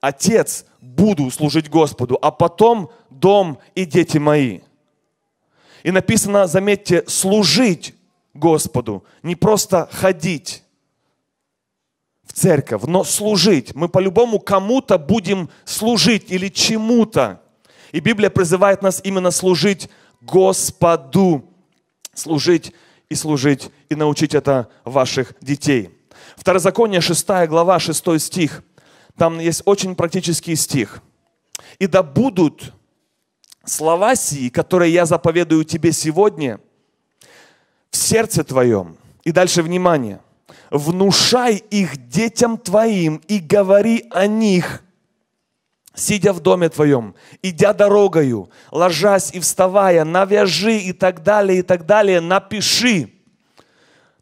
[0.00, 4.62] Отец, буду служить Господу, а потом дом и дети мои.
[5.84, 7.94] И написано, заметьте, служить
[8.34, 10.64] Господу, не просто ходить
[12.36, 13.74] церковь, но служить.
[13.74, 17.40] Мы по-любому кому-то будем служить или чему-то.
[17.92, 19.88] И Библия призывает нас именно служить
[20.20, 21.48] Господу.
[22.12, 22.72] Служить
[23.08, 25.90] и служить, и научить это ваших детей.
[26.36, 28.62] Второзаконие, 6 глава, 6 стих.
[29.16, 31.02] Там есть очень практический стих.
[31.78, 32.74] «И да будут
[33.64, 36.60] слова сии, которые я заповедую тебе сегодня,
[37.90, 38.96] в сердце твоем».
[39.24, 40.20] И дальше внимание.
[40.70, 44.82] «Внушай их детям твоим и говори о них
[45.96, 51.86] сидя в доме твоем, идя дорогою, ложась и вставая, навяжи и так далее, и так
[51.86, 53.10] далее, напиши.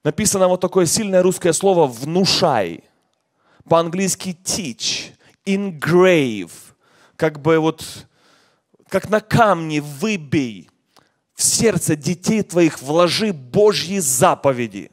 [0.03, 2.85] Написано вот такое сильное русское слово «внушай».
[3.69, 5.13] По-английски teach.
[5.47, 6.53] engrave,
[7.17, 8.07] как бы вот,
[8.89, 10.71] как на камне выбей
[11.35, 14.91] в сердце детей твоих, вложи Божьи заповеди.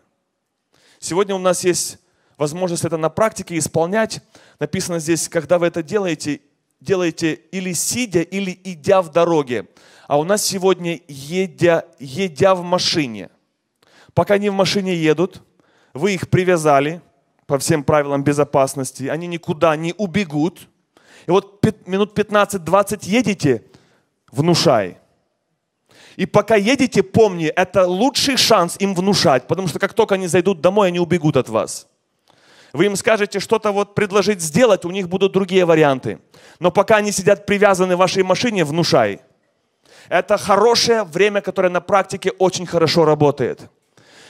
[1.04, 1.98] Сегодня у нас есть
[2.38, 4.22] возможность это на практике исполнять.
[4.60, 6.42] Написано здесь, когда вы это делаете,
[6.80, 9.68] делаете или сидя, или идя в дороге.
[10.08, 13.32] А у нас сегодня едя, едя в машине.
[14.14, 15.42] Пока они в машине едут,
[15.96, 17.02] вы их привязали
[17.48, 20.70] по всем правилам безопасности, они никуда не убегут.
[21.26, 23.64] И вот минут 15-20 едете,
[24.32, 25.01] внушай.
[26.22, 30.62] И пока едете, помни, это лучший шанс им внушать, потому что как только они зайдут
[30.62, 31.88] домой, они убегут от вас.
[32.74, 36.20] Вы им скажете что-то вот предложить сделать, у них будут другие варианты.
[36.60, 39.22] Но пока они сидят привязаны в вашей машине, внушай.
[40.10, 43.62] Это хорошее время, которое на практике очень хорошо работает.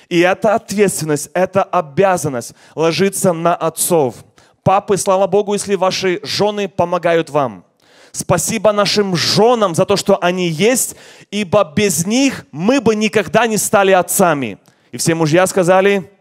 [0.08, 4.15] И эта ответственность, эта обязанность ложится на отцов.
[4.63, 7.65] Папы, слава Богу, если ваши жены помогают вам.
[8.12, 10.95] Спасибо нашим женам за то, что они есть,
[11.32, 14.58] ибо без них мы бы никогда не стали отцами.
[14.91, 16.12] И все мужья сказали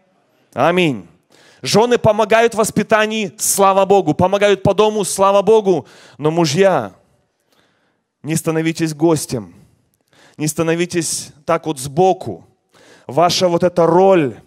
[0.53, 1.07] Аминь.
[1.61, 5.85] Жены помогают в воспитании, слава Богу, помогают по дому, слава Богу.
[6.17, 6.93] Но мужья,
[8.23, 9.53] не становитесь гостем,
[10.37, 12.47] не становитесь так вот сбоку.
[13.05, 14.39] Ваша вот эта роль,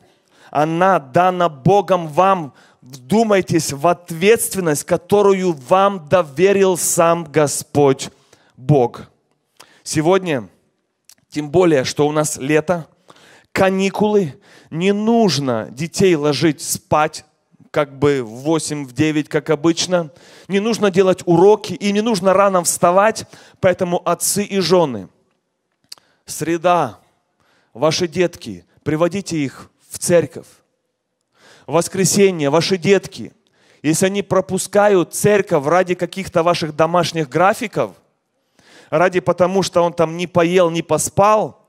[0.51, 2.53] она дана Богом вам.
[2.85, 8.11] Вдумайтесь в ответственность, которую вам доверил сам Господь
[8.59, 9.09] Бог.
[9.83, 10.51] Сегодня,
[11.31, 12.87] тем более, что у нас лето,
[13.53, 17.25] каникулы, не нужно детей ложить спать,
[17.71, 20.11] как бы в 8, в 9, как обычно.
[20.49, 23.25] Не нужно делать уроки и не нужно рано вставать.
[23.61, 25.09] Поэтому отцы и жены,
[26.27, 27.01] среда,
[27.73, 30.47] ваши детки, приводите их в церковь.
[31.67, 33.33] Воскресенье, ваши детки,
[33.83, 37.93] если они пропускают церковь ради каких-то ваших домашних графиков,
[38.91, 41.65] ради потому, что он там не поел, не поспал,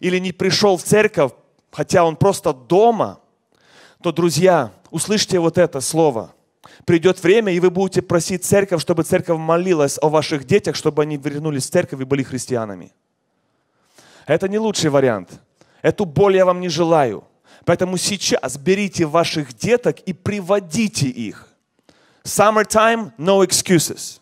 [0.00, 1.32] или не пришел в церковь,
[1.70, 3.20] хотя он просто дома,
[4.02, 6.34] то, друзья, услышьте вот это слово.
[6.84, 11.16] Придет время, и вы будете просить церковь, чтобы церковь молилась о ваших детях, чтобы они
[11.16, 12.92] вернулись в церковь и были христианами.
[14.26, 15.40] Это не лучший вариант.
[15.82, 17.24] Эту боль я вам не желаю.
[17.64, 21.48] Поэтому сейчас берите ваших деток и приводите их.
[22.24, 24.20] Summertime, no excuses.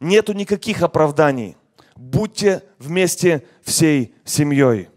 [0.00, 1.56] Нету никаких оправданий.
[1.94, 4.88] Будьте вместе всей семьей.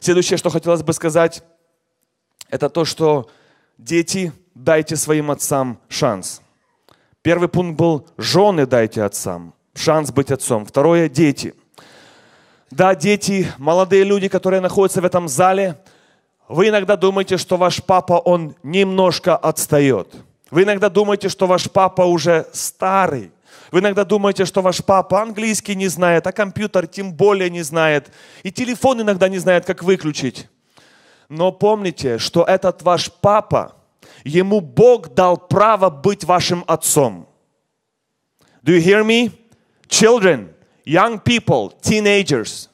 [0.00, 1.42] Следующее, что хотелось бы сказать,
[2.48, 3.30] это то, что
[3.78, 6.40] дети, дайте своим отцам шанс.
[7.22, 10.64] Первый пункт был, жены дайте отцам, шанс быть отцом.
[10.64, 11.54] Второе, дети.
[12.70, 15.78] Да, дети, молодые люди, которые находятся в этом зале,
[16.48, 20.14] вы иногда думаете, что ваш папа, он немножко отстает.
[20.50, 23.32] Вы иногда думаете, что ваш папа уже старый.
[23.72, 28.12] Вы иногда думаете, что ваш папа английский не знает, а компьютер тем более не знает.
[28.44, 30.48] И телефон иногда не знает, как выключить.
[31.28, 33.74] Но помните, что этот ваш папа,
[34.22, 37.28] ему Бог дал право быть вашим отцом.
[38.62, 39.32] Do you hear me?
[39.88, 40.54] Children,
[40.84, 42.68] young people, teenagers,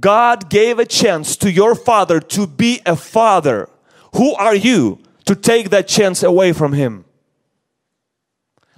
[0.00, 3.68] God gave a chance to your father to be a father.
[4.14, 7.04] Who are you to take that chance away from him?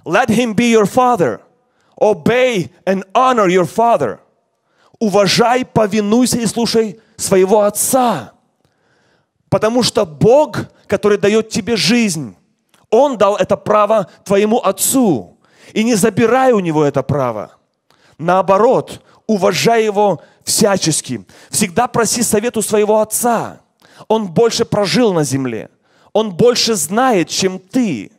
[0.05, 1.41] Let him be your father.
[1.99, 4.19] Obey and honor your father.
[5.01, 8.33] Уважай, повинуйся и слушай своего отца.
[9.49, 12.35] Потому что Бог, который дает тебе жизнь,
[12.89, 15.37] Он дал это право твоему отцу.
[15.73, 17.51] И не забирай у него это право.
[18.17, 21.25] Наоборот, уважай его всячески.
[21.49, 23.61] Всегда проси совету своего отца.
[24.07, 25.69] Он больше прожил на земле.
[26.13, 28.11] Он больше знает, чем ты.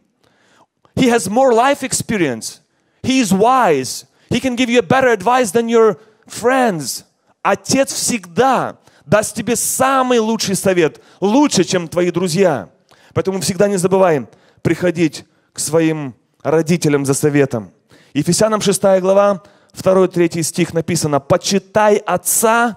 [0.95, 2.61] He has more life experience.
[3.03, 4.07] He is wise.
[4.31, 7.05] He can give you better advice than your friends.
[7.43, 12.69] Отец всегда даст тебе самый лучший совет, лучше, чем твои друзья.
[13.15, 14.29] Поэтому всегда не забываем
[14.63, 17.71] приходить к своим родителям за советом.
[18.15, 19.43] Ефесянам 6 глава,
[19.81, 22.77] 2-3 стих написано, «Почитай отца,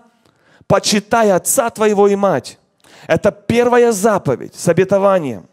[0.67, 2.59] почитай отца твоего и мать».
[3.07, 5.47] Это первая заповедь с обетованием.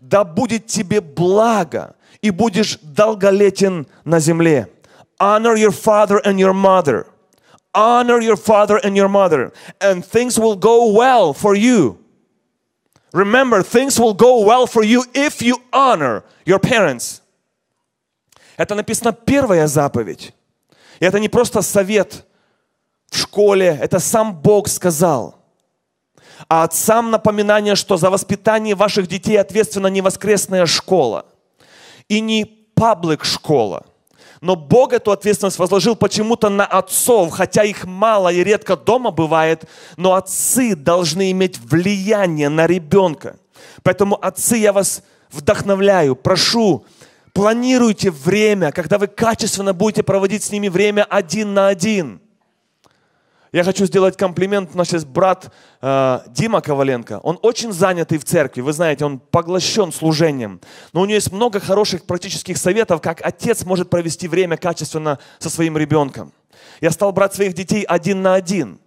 [0.00, 4.68] «Да будет тебе благо, и будешь долголетен на земле.
[5.20, 7.06] Honor your father and your mother.
[7.74, 11.98] Honor your father and your mother, and things will go well for you.
[13.12, 17.22] Remember, things will go well for you if you honor your parents.
[18.56, 20.34] Это написано первая заповедь.
[21.00, 22.26] И это не просто совет
[23.10, 25.36] в школе, это сам Бог сказал.
[26.48, 31.26] А отцам напоминание, что за воспитание ваших детей ответственна не воскресная школа–
[32.08, 33.84] и не паблик школа.
[34.40, 39.64] Но Бог эту ответственность возложил почему-то на отцов, хотя их мало и редко дома бывает,
[39.96, 43.36] но отцы должны иметь влияние на ребенка.
[43.82, 46.84] Поэтому, отцы, я вас вдохновляю, прошу,
[47.38, 52.20] планируйте время, когда вы качественно будете проводить с ними время один на один–
[53.52, 54.74] я хочу сделать комплимент.
[54.74, 57.20] Наш есть брат э, Дима Коваленко.
[57.22, 58.60] Он очень занятый в церкви.
[58.60, 60.60] Вы знаете, он поглощен служением.
[60.92, 65.48] Но у него есть много хороших практических советов, как отец может провести время качественно со
[65.48, 66.32] своим ребенком.
[66.82, 68.80] Я стал брать своих детей один на один.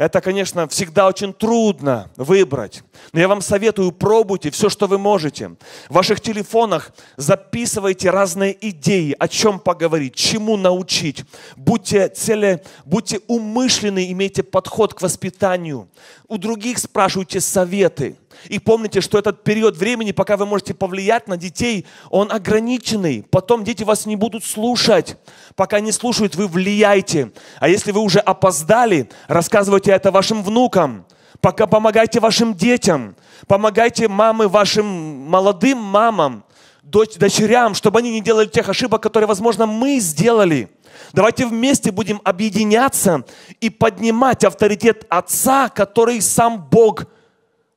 [0.00, 2.82] Это, конечно, всегда очень трудно выбрать.
[3.12, 5.50] Но я вам советую, пробуйте все, что вы можете.
[5.90, 11.26] В ваших телефонах записывайте разные идеи, о чем поговорить, чему научить.
[11.54, 15.86] Будьте, цели, будьте умышленны, имейте подход к воспитанию.
[16.28, 18.16] У других спрашивайте советы.
[18.48, 23.24] И помните, что этот период времени, пока вы можете повлиять на детей, он ограниченный.
[23.30, 25.16] Потом дети вас не будут слушать.
[25.56, 27.32] Пока не слушают, вы влияете.
[27.58, 31.04] А если вы уже опоздали, рассказывайте это вашим внукам.
[31.40, 33.14] Пока помогайте вашим детям.
[33.46, 36.44] Помогайте мамы вашим молодым мамам,
[36.82, 40.70] дочерям, чтобы они не делали тех ошибок, которые, возможно, мы сделали.
[41.12, 43.24] Давайте вместе будем объединяться
[43.60, 47.04] и поднимать авторитет Отца, который сам Бог–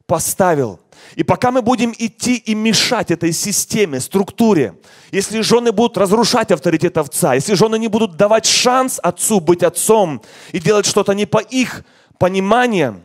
[0.08, 0.80] поставил.
[1.16, 4.76] И пока мы будем идти и мешать этой системе, структуре,
[5.12, 10.22] если жены будут разрушать авторитет отца, если жены не будут давать шанс отцу быть отцом
[10.51, 11.84] и делать что-то не по их
[12.18, 13.01] пониманию,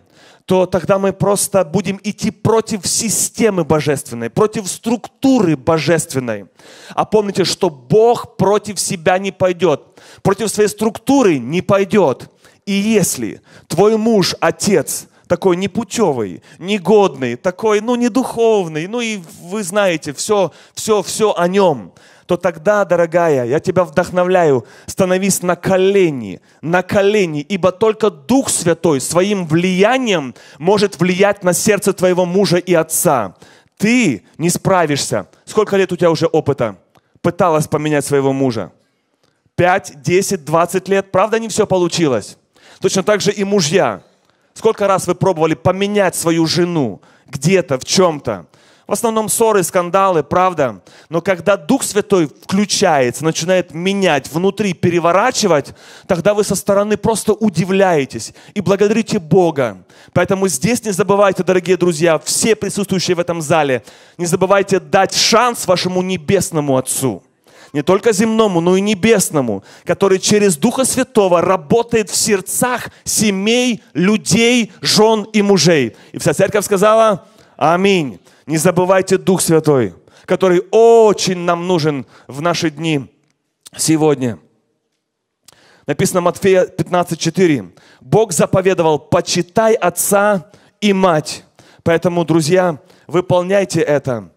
[0.47, 6.47] то тогда мы просто будем идти против системы божественной, против структуры божественной.
[6.95, 9.83] А помните, что Бог против себя не пойдет,
[10.23, 12.31] против своей структуры не пойдет.
[12.65, 20.13] И если твой муж, отец– такой непутевый, негодный, такой, ну, недуховный, ну и вы знаете,
[20.13, 21.93] все, все, все о нем,
[22.27, 29.01] то тогда, дорогая, я тебя вдохновляю, становись на колени, на колени, ибо только Дух Святой
[29.01, 33.37] своим влиянием может влиять на сердце твоего мужа и отца.
[33.77, 35.29] Ты не справишься.
[35.45, 36.79] Сколько лет у тебя уже опыта?
[37.23, 38.73] Пыталась поменять своего мужа.
[39.55, 41.11] Пять, десять, двадцать лет.
[41.11, 42.37] Правда, не все получилось.
[42.81, 44.03] Точно так же и мужья.
[44.59, 48.47] Сколько раз вы пробовали поменять свою жену где-то, в чем-то?
[48.89, 50.81] В основном ссоры, скандалы, правда?
[51.09, 55.75] Но когда Дух Святой включается, начинает менять, внутри переворачивать,
[56.09, 59.85] тогда вы со стороны просто удивляетесь и благодарите Бога.
[60.13, 63.85] Поэтому здесь не забывайте, дорогие друзья, все присутствующие в этом зале,
[64.17, 67.23] не забывайте дать шанс вашему небесному Отцу
[67.73, 74.73] не только земному, но и небесному, который через Духа Святого работает в сердцах семей, людей,
[74.81, 75.97] жен и мужей.
[76.13, 78.21] И вся церковь сказала Аминь.
[78.47, 79.95] Не забывайте Дух Святой,
[80.25, 83.07] который очень нам нужен в наши дни
[83.77, 84.39] сегодня.
[85.87, 87.71] Написано Матфея 15.4.
[88.01, 90.51] Бог заповедовал, почитай отца
[90.81, 91.45] и мать.
[91.83, 94.31] Поэтому, друзья, выполняйте это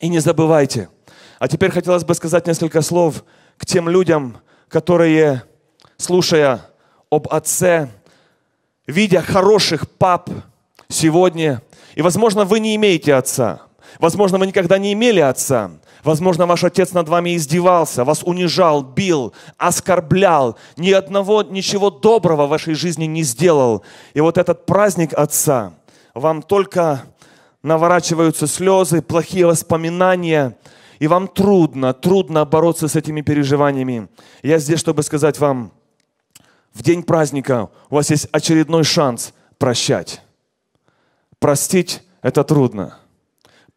[0.00, 0.88] и не забывайте–
[1.38, 3.24] а теперь хотелось бы сказать несколько слов
[3.56, 5.42] к тем людям, которые,
[5.96, 6.60] слушая
[7.10, 7.88] об отце,
[8.86, 10.30] видя хороших пап
[10.88, 11.62] сегодня,
[11.94, 13.62] и, возможно, вы не имеете отца,
[13.98, 15.70] возможно, вы никогда не имели отца,
[16.04, 22.50] Возможно, ваш отец над вами издевался, вас унижал, бил, оскорблял, ни одного, ничего доброго в
[22.50, 23.82] вашей жизни не сделал.
[24.14, 25.72] И вот этот праздник отца,
[26.14, 27.02] вам только
[27.64, 30.56] наворачиваются слезы, плохие воспоминания–
[30.98, 34.08] и вам трудно, трудно бороться с этими переживаниями,
[34.42, 35.72] я здесь, чтобы сказать вам,
[36.72, 40.22] в день праздника у вас есть очередной шанс прощать.
[41.38, 42.98] Простить– это трудно.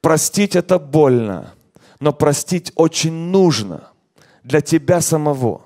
[0.01, 1.53] Простить– это больно.
[1.99, 3.89] Но простить очень нужно
[4.43, 5.65] для тебя самого.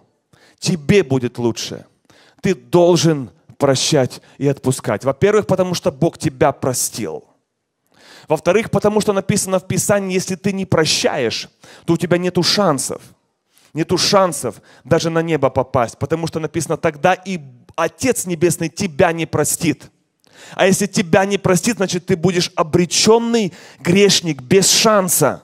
[0.59, 1.85] Тебе будет лучше.
[2.41, 5.03] Ты должен прощать и отпускать.
[5.03, 7.25] Во-первых, потому что Бог тебя простил–
[8.27, 11.49] во-вторых, потому что написано в Писании, если ты не прощаешь,
[11.85, 13.01] то у тебя нету шансов.
[13.73, 17.39] Нету шансов даже на небо попасть, потому что написано, тогда и
[17.75, 19.89] Отец Небесный тебя не простит.
[20.55, 25.43] А если тебя не простит, значит ты будешь обреченный грешник без шанса.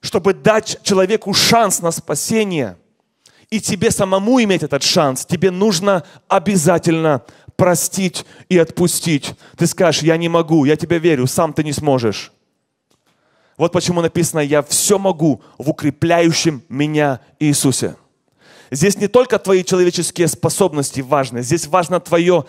[0.00, 2.76] Чтобы дать человеку шанс на спасение
[3.50, 7.22] и тебе самому иметь этот шанс, тебе нужно обязательно
[7.62, 9.36] простить и отпустить.
[9.56, 12.32] Ты скажешь, я не могу, я тебе верю, сам ты не сможешь.
[13.56, 17.94] Вот почему написано, я все могу в укрепляющем меня Иисусе.
[18.72, 22.46] Здесь не только твои человеческие способности важны, здесь важно твое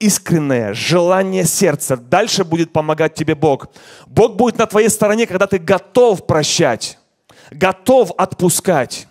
[0.00, 1.96] искреннее желание сердца.
[1.96, 3.68] Дальше будет помогать тебе Бог.
[4.08, 6.98] Бог будет на твоей стороне, когда ты готов прощать.
[7.52, 9.06] готов отпускать.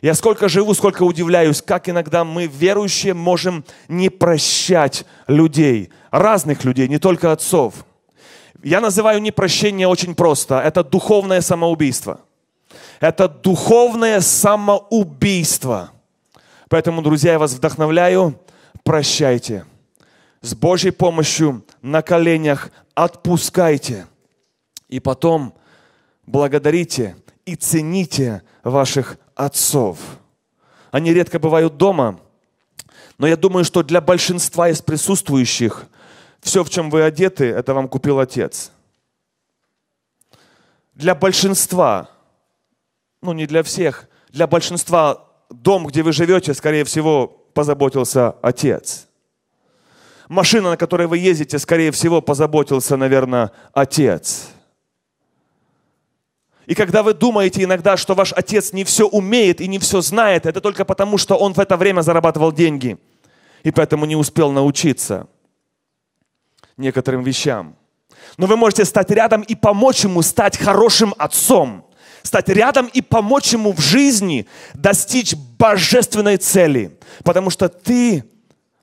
[0.00, 6.88] Я сколько живу, сколько удивляюсь, как иногда мы, верующие, можем не прощать людей, разных людей,
[6.88, 7.84] не только отцов.
[8.62, 10.60] Я называю непрощение очень просто.
[10.60, 12.20] Это духовное самоубийство.
[13.00, 15.90] Это духовное самоубийство.
[16.68, 18.38] Поэтому, друзья, я вас вдохновляю,
[18.84, 19.64] прощайте.
[20.40, 24.06] С Божьей помощью на коленях отпускайте.
[24.88, 25.54] И потом
[26.26, 29.98] благодарите и цените ваших отцов.
[30.90, 32.20] Они редко бывают дома,
[33.18, 35.86] но я думаю, что для большинства из присутствующих
[36.40, 38.72] все, в чем вы одеты, это вам купил отец.
[40.94, 42.10] Для большинства,
[43.22, 49.06] ну не для всех, для большинства дом, где вы живете, скорее всего, позаботился отец.
[50.28, 54.50] Машина, на которой вы ездите, скорее всего, позаботился, наверное, отец.
[56.68, 60.44] И когда вы думаете иногда, что ваш отец не все умеет и не все знает,
[60.44, 62.98] это только потому, что он в это время зарабатывал деньги.
[63.62, 65.28] И поэтому не успел научиться
[66.76, 67.74] некоторым вещам.
[68.36, 71.86] Но вы можете стать рядом и помочь ему стать хорошим отцом.
[72.22, 76.98] Стать рядом и помочь ему в жизни достичь божественной цели.
[77.24, 78.24] Потому что ты,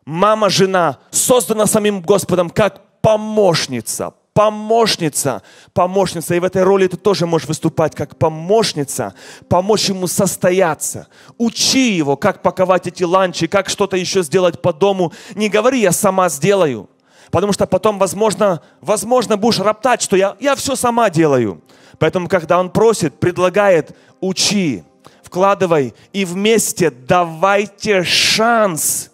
[0.05, 5.41] мама, жена, создана самим Господом как помощница, помощница,
[5.73, 6.35] помощница.
[6.35, 9.15] И в этой роли ты тоже можешь выступать как помощница,
[9.47, 11.07] помочь ему состояться.
[11.37, 15.13] Учи его, как паковать эти ланчи, как что-то еще сделать по дому.
[15.35, 16.89] Не говори, я сама сделаю.
[17.31, 21.63] Потому что потом, возможно, возможно будешь роптать, что я, я все сама делаю.
[21.97, 24.83] Поэтому, когда он просит, предлагает, учи,
[25.23, 29.11] вкладывай и вместе давайте шанс.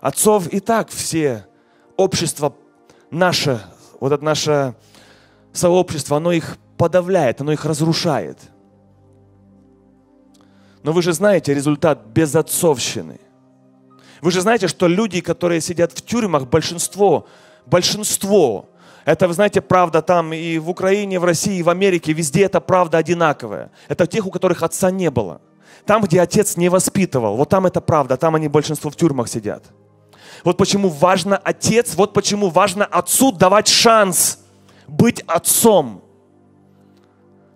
[0.00, 1.46] Отцов и так все
[1.96, 2.54] общество
[3.10, 3.60] наше
[4.00, 4.74] вот это наше
[5.52, 8.38] сообщество, оно их подавляет, оно их разрушает.
[10.82, 13.20] Но вы же знаете результат безотцовщины.
[14.20, 17.26] Вы же знаете, что люди, которые сидят в тюрьмах, большинство,
[17.66, 18.68] большинство,
[19.04, 22.44] это, вы знаете, правда там и в Украине, и в России, и в Америке, везде
[22.44, 23.70] эта правда одинаковая.
[23.88, 25.40] Это тех, у которых отца не было.
[25.86, 29.64] Там, где отец не воспитывал, вот там это правда, там они большинство в тюрьмах сидят.
[30.44, 34.40] Вот почему важно отец, вот почему важно отцу давать шанс
[34.86, 36.02] быть отцом.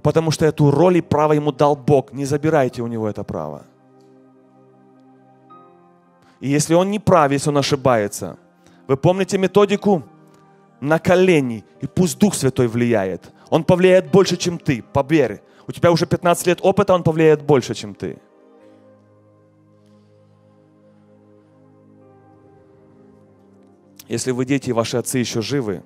[0.03, 2.13] Потому что эту роль и право ему дал Бог.
[2.13, 3.63] Не забирайте у него это право.
[6.41, 8.37] И если он не прав, если он ошибается,
[8.89, 10.03] вы помните методику?
[10.81, 13.31] На колени, и пусть Дух Святой влияет.
[13.51, 15.41] Он повлияет больше, чем ты, поверь.
[15.69, 18.19] У тебя уже 15 лет опыта, он повлияет больше, чем ты.
[24.13, 25.83] Если вы дети ваши отцы еще живы,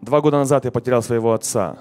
[0.00, 1.80] два года назад я потерял своего отца.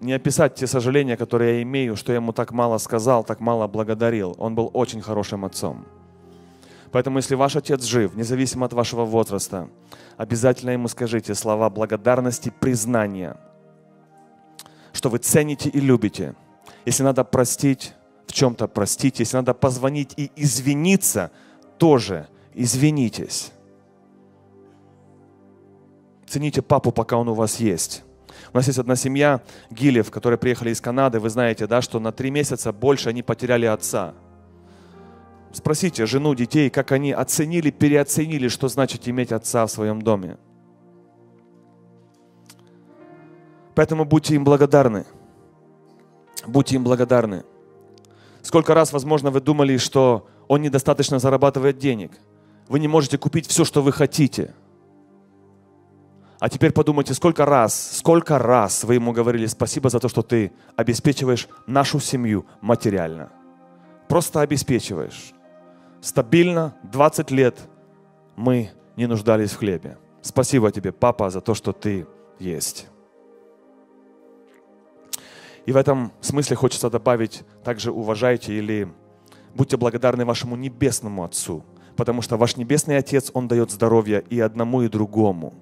[0.00, 3.66] Не описать те сожаления, которые я имею, что я ему так мало сказал, так мало
[3.68, 4.34] благодарил.
[4.38, 5.84] Он был очень хорошим отцом.
[6.90, 9.68] Поэтому, если ваш отец жив, независимо от вашего возраста,
[10.16, 13.36] обязательно ему скажите слова благодарности, признания,
[14.94, 16.34] что вы цените и любите.
[16.86, 17.92] Если надо простить,
[18.26, 19.20] в чем-то простить.
[19.20, 21.30] Если надо позвонить и извиниться,
[21.76, 23.52] тоже– извинитесь.
[26.26, 28.04] Цените папу, пока он у вас есть.
[28.52, 31.18] У нас есть одна семья, Гилев, которые приехали из Канады.
[31.18, 34.14] Вы знаете, да, что на три месяца больше они потеряли отца.
[35.52, 40.38] Спросите жену, детей, как они оценили, переоценили, что значит иметь отца в своем доме.
[43.74, 45.06] Поэтому будьте им благодарны.
[46.46, 47.44] Будьте им благодарны.
[48.42, 52.12] Сколько раз, возможно, вы думали, что он недостаточно зарабатывает денег–
[52.70, 54.54] вы не можете купить все, что вы хотите.
[56.38, 60.52] А теперь подумайте, сколько раз, сколько раз вы ему говорили спасибо за то, что ты
[60.76, 63.32] обеспечиваешь нашу семью материально.
[64.08, 65.32] Просто обеспечиваешь.
[66.00, 67.58] Стабильно 20 лет
[68.36, 69.98] мы не нуждались в хлебе.
[70.22, 72.06] Спасибо тебе, папа, за то, что ты
[72.38, 72.86] есть.
[75.66, 78.88] И в этом смысле хочется добавить также уважайте или
[79.56, 81.64] будьте благодарны вашему небесному Отцу–
[82.00, 85.52] потому что ваш Небесный Отец, Он дает здоровье и одному, и другому.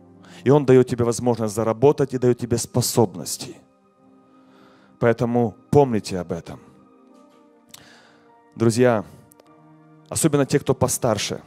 [0.45, 3.57] И Он дает тебе возможность заработать и дает тебе способности.
[5.01, 6.61] Поэтому помните об этом.
[8.55, 9.05] Друзья,
[10.09, 11.43] особенно те, кто постарше,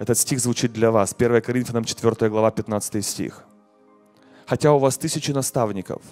[0.00, 1.14] этот стих звучит для вас.
[1.16, 3.44] 1 Коринфянам 4 глава, 15 стих.
[4.44, 6.02] Хотя у вас тысячи наставников,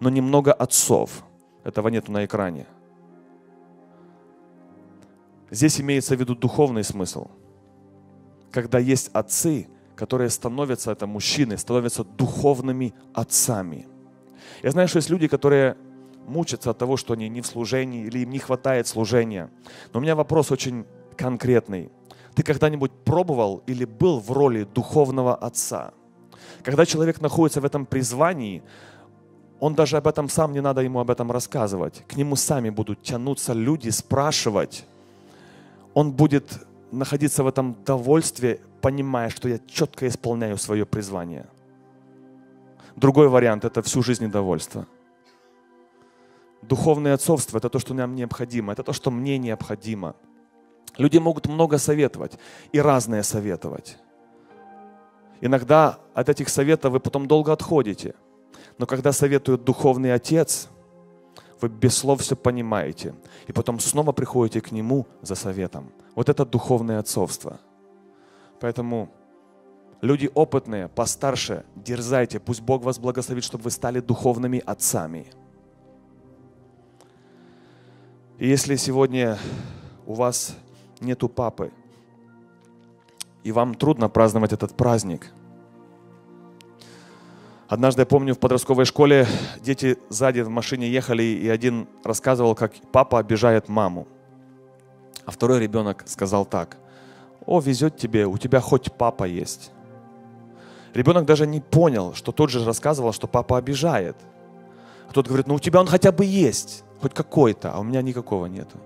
[0.00, 1.10] но немного отцов.
[1.62, 2.66] Этого нету на экране.
[5.50, 7.28] Здесь имеется в виду духовный смысл–
[8.50, 13.86] когда есть отцы, которые становятся, это мужчины, становятся духовными отцами.
[14.62, 15.76] Я знаю, что есть люди, которые
[16.26, 19.50] мучатся от того, что они не в служении или им не хватает служения.
[19.92, 20.84] Но у меня вопрос очень
[21.16, 21.90] конкретный.
[22.34, 25.92] Ты когда-нибудь пробовал или был в роли духовного отца?
[26.62, 28.62] Когда человек находится в этом призвании,
[29.58, 32.04] он даже об этом сам, не надо ему об этом рассказывать.
[32.08, 34.86] К нему сами будут тянуться люди, спрашивать.
[35.92, 41.46] Он будет находиться в этом довольстве, понимая, что я четко исполняю свое призвание.
[42.96, 44.86] Другой вариант– это всю жизнь недовольство.
[46.62, 50.14] Духовное отцовство– это то, что нам необходимо, это то, что мне необходимо.
[50.98, 52.38] Люди могут много советовать
[52.72, 53.98] и разное советовать.
[55.40, 58.14] Иногда от этих советов вы потом долго отходите.
[58.76, 60.68] Но когда советует духовный отец,
[61.60, 63.14] вы без слов все понимаете.
[63.46, 65.92] И потом снова приходите к нему за советом.
[66.14, 67.60] Вот это духовное отцовство.
[68.60, 69.10] Поэтому
[70.00, 72.40] люди опытные, постарше, дерзайте.
[72.40, 75.26] Пусть Бог вас благословит, чтобы вы стали духовными отцами.
[78.38, 79.38] И если сегодня
[80.06, 80.56] у вас
[81.00, 81.72] нету папы,
[83.42, 85.32] и вам трудно праздновать этот праздник.
[87.68, 89.26] Однажды, я помню, в подростковой школе
[89.62, 94.08] дети сзади в машине ехали, и один рассказывал, как папа обижает маму.
[95.24, 96.76] А второй ребенок сказал так,
[97.46, 99.70] «О, везет тебе, у тебя хоть папа есть».
[100.94, 104.16] Ребенок даже не понял, что тот же рассказывал, что папа обижает.
[105.08, 108.02] А тот говорит, ну у тебя он хотя бы есть, хоть какой-то, а у меня
[108.02, 108.78] никакого нету.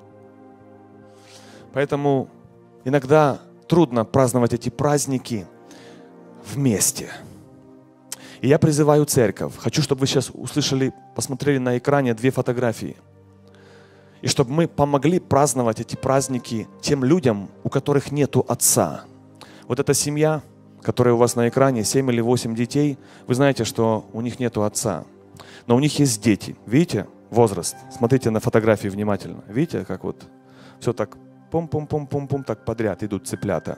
[1.73, 2.29] Поэтому
[2.85, 5.47] иногда трудно праздновать эти праздники
[6.53, 7.11] вместе.
[8.41, 9.57] И я призываю церковь.
[9.57, 12.97] Хочу, чтобы вы сейчас услышали, посмотрели на экране две фотографии.
[14.25, 19.05] И чтобы мы помогли праздновать эти праздники тем людям, у которых нету отца.
[19.69, 20.41] Вот эта семья,
[20.81, 22.97] которая у вас на экране, 7 или 8 детей,
[23.27, 25.05] вы знаете, что у них нету отца.
[25.67, 26.57] Но у них есть дети.
[26.65, 27.77] Видите возраст?
[27.93, 29.45] Смотрите на фотографии внимательно.
[29.47, 30.25] Видите, как вот
[30.81, 31.19] все так
[31.51, 33.77] пум-пум-пум-пум-пум, так подряд идут цыплята.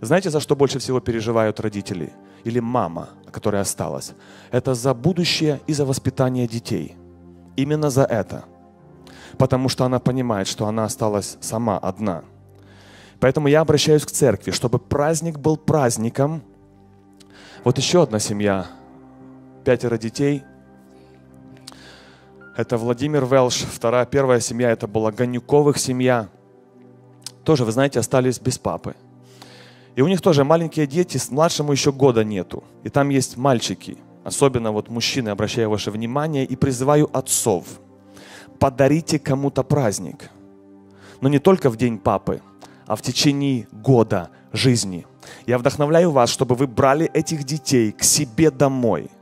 [0.00, 2.12] Знаете, за что больше всего переживают родители?
[2.44, 4.12] Или мама, которая осталась?
[4.52, 6.94] Это за будущее и за воспитание детей.
[7.56, 8.44] Именно за это.
[9.38, 12.24] Потому что она понимает, что она осталась сама одна.
[13.20, 16.42] Поэтому я обращаюсь к церкви, чтобы праздник был праздником.
[17.64, 18.66] Вот еще одна семья,
[19.64, 20.42] пятеро детей.
[22.56, 26.28] Это Владимир Велш, вторая, первая семья, это была Ганюковых семья
[27.48, 28.94] тоже, вы знаете, остались без папы.
[29.96, 32.62] И у них тоже маленькие дети, с младшему еще года нету.
[32.84, 37.64] И там есть мальчики, особенно вот мужчины, обращаю ваше внимание и призываю отцов.
[38.58, 40.30] Подарите кому-то праздник.
[41.20, 42.40] Но не только в день папы,
[42.86, 45.06] а в течение года жизни.
[45.46, 49.10] Я вдохновляю вас, чтобы вы брали этих детей к себе домой–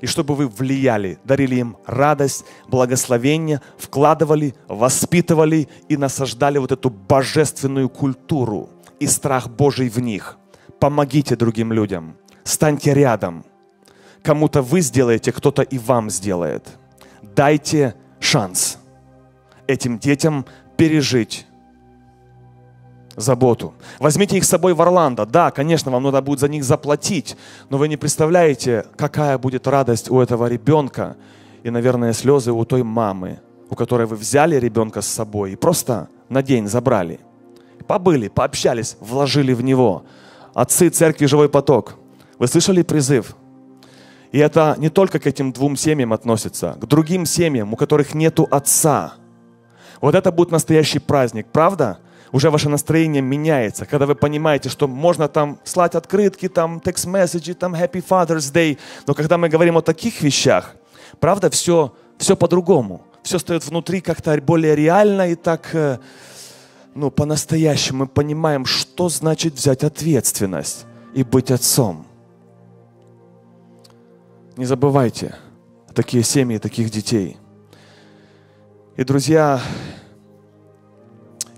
[0.00, 7.88] и чтобы вы влияли, дарили им радость, благословение, вкладывали, воспитывали и насаждали вот эту божественную
[7.88, 8.68] культуру
[9.00, 10.38] и страх Божий в них.
[10.78, 13.44] Помогите другим людям, станьте рядом.
[14.22, 16.68] Кому-то вы сделаете, кто-то и вам сделает.
[17.22, 18.78] Дайте шанс
[19.66, 20.46] этим детям
[20.76, 21.46] пережить
[23.16, 23.74] заботу.
[23.98, 25.26] Возьмите их с собой в Орландо.
[25.26, 27.36] Да, конечно, вам надо будет за них заплатить,
[27.68, 31.16] но вы не представляете, какая будет радость у этого ребенка
[31.62, 36.08] и, наверное, слезы у той мамы, у которой вы взяли ребенка с собой и просто
[36.28, 37.20] на день забрали.
[37.86, 40.04] Побыли, пообщались, вложили в него.
[40.54, 41.94] Отцы церкви «Живой поток».
[42.38, 43.34] Вы слышали призыв?
[44.32, 48.46] И это не только к этим двум семьям относится, к другим семьям, у которых нету
[48.50, 49.14] отца.
[50.00, 51.98] Вот это будет настоящий праздник, правда?
[52.32, 57.74] уже ваше настроение меняется, когда вы понимаете, что можно там слать открытки, там текст-месседжи, там
[57.74, 60.74] Happy Father's Day, но когда мы говорим о таких вещах,
[61.20, 63.02] правда, все, все по-другому.
[63.22, 65.98] Все стоит внутри как-то более реально и так, э,
[66.94, 72.06] ну, по-настоящему мы понимаем, что значит взять ответственность и быть отцом.
[74.58, 75.36] Не забывайте
[75.94, 77.36] такие семьи, таких детей.
[78.96, 79.60] И, друзья,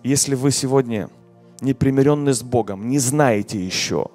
[0.03, 1.09] если вы сегодня
[1.63, 4.09] не примиренны с Богом, не знаете еще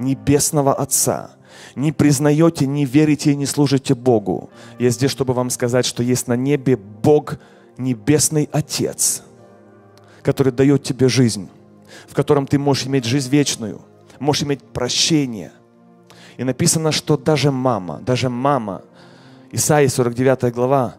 [0.00, 1.36] Небесного Отца,
[1.76, 4.50] не признаете, не верите и не служите Богу,
[4.80, 7.38] я здесь, чтобы вам сказать, что есть на небе Бог,
[7.78, 9.22] Небесный Отец,
[10.22, 11.48] который дает тебе жизнь,
[12.08, 13.82] в котором ты можешь иметь жизнь вечную,
[14.18, 15.52] можешь иметь прощение.
[16.36, 18.82] И написано, что даже мама, даже мама,
[19.52, 20.96] Исаия 49 глава,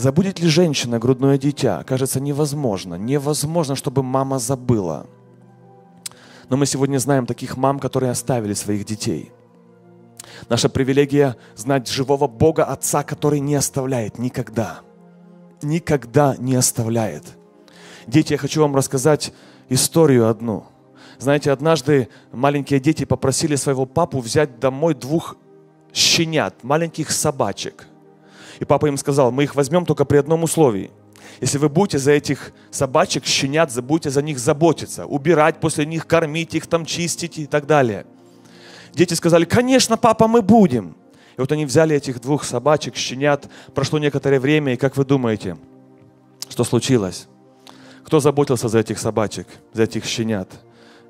[0.00, 1.84] Забудет ли женщина грудное дитя?
[1.84, 2.94] Кажется, невозможно.
[2.94, 5.06] Невозможно, чтобы мама забыла.
[6.48, 9.30] Но мы сегодня знаем таких мам, которые оставили своих детей.
[10.48, 14.80] Наша привилегия знать живого Бога, Отца, который не оставляет никогда.
[15.60, 17.24] никогда не оставляет.
[18.06, 19.34] Дети, я хочу вам рассказать
[19.68, 20.64] историю одну.
[21.20, 25.36] Знаете, однажды маленькие дети попросили своего папу взять домой двух
[25.92, 27.86] щенят, маленьких собачек.
[28.58, 30.90] И папа им сказал, мы их возьмем только при одном условии.
[31.42, 36.54] Если вы будете за этих собачек, щенят, будете за них заботиться, убирать после них, кормить
[36.54, 38.06] их, там чистить и так далее.
[38.94, 40.96] Дети сказали, конечно, папа, мы будем.
[41.36, 43.46] И вот они взяли этих двух собачек, щенят.
[43.74, 45.58] Прошло некоторое время, и как вы думаете,
[46.48, 47.28] что случилось?
[48.04, 50.48] Кто заботился за этих собачек, за этих щенят?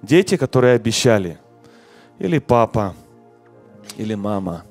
[0.02, 1.38] Дети, которые обещали?
[2.18, 2.94] Или папа?
[3.96, 4.64] Или мама?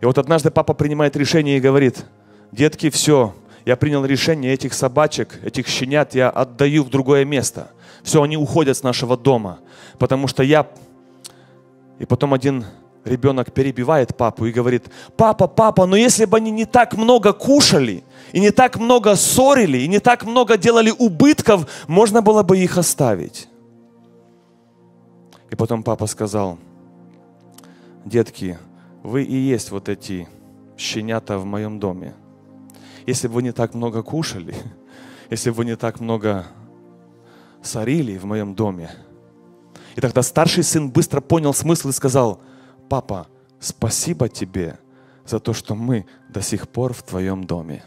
[0.00, 2.04] И вот однажды папа принимает решение и говорит,
[2.52, 7.70] детки, все, я принял решение этих собачек, этих щенят я отдаю в другое место.
[8.02, 9.60] Все, они уходят с нашего дома,
[9.98, 10.66] потому что я...
[11.98, 12.66] И потом один
[13.04, 18.02] ребенок перебивает папу и говорит, папа, папа, но если бы они не так много кушали,
[18.32, 22.76] и не так много ссорили, и не так много делали убытков, можно было бы их
[22.76, 23.48] оставить.
[25.54, 26.58] И потом папа сказал,
[28.04, 28.58] детки,
[29.04, 30.26] вы и есть вот эти
[30.76, 32.16] щенята в моем доме.
[33.06, 34.56] Если бы вы не так много кушали,
[35.30, 36.44] если бы вы не так много
[37.62, 38.90] сорили в моем доме.
[39.94, 42.40] И тогда старший сын быстро понял смысл и сказал,
[42.88, 43.28] папа,
[43.60, 44.80] спасибо тебе
[45.24, 47.84] за то, что мы до сих пор в твоем доме.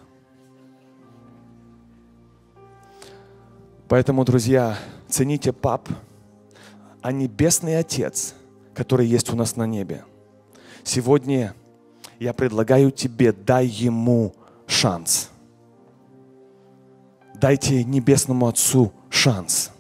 [3.89, 4.77] Поэтому, друзья,
[5.09, 5.89] цените пап,
[7.07, 8.33] а небесный Отец,
[8.73, 10.03] который есть у нас на небе.
[10.83, 11.53] Сегодня
[12.19, 14.35] я предлагаю тебе, дай ему
[14.65, 15.29] шанс.
[17.33, 19.71] Дайте небесному Отцу шанс.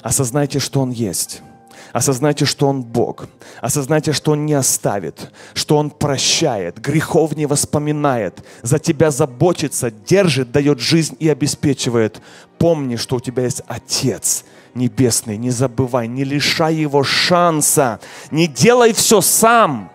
[0.00, 1.42] Осознайте, что Он есть.
[1.92, 3.28] Осознайте, что Он Бог.
[3.60, 10.50] Осознайте, что Он не оставит, что Он прощает, грехов не воспоминает, за тебя заботится, держит,
[10.50, 12.22] дает жизнь и обеспечивает.
[12.56, 15.36] Помни, что у тебя есть Отец Небесный.
[15.36, 18.00] Не забывай, не лишай Его шанса.
[18.30, 19.90] Не делай все сам.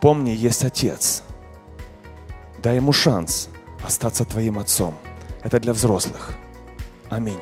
[0.00, 1.22] Помни, есть Отец.
[2.62, 3.48] Дай Ему шанс
[3.82, 4.94] остаться твоим Отцом.
[5.42, 6.32] Это для взрослых.
[7.10, 7.40] Аминь.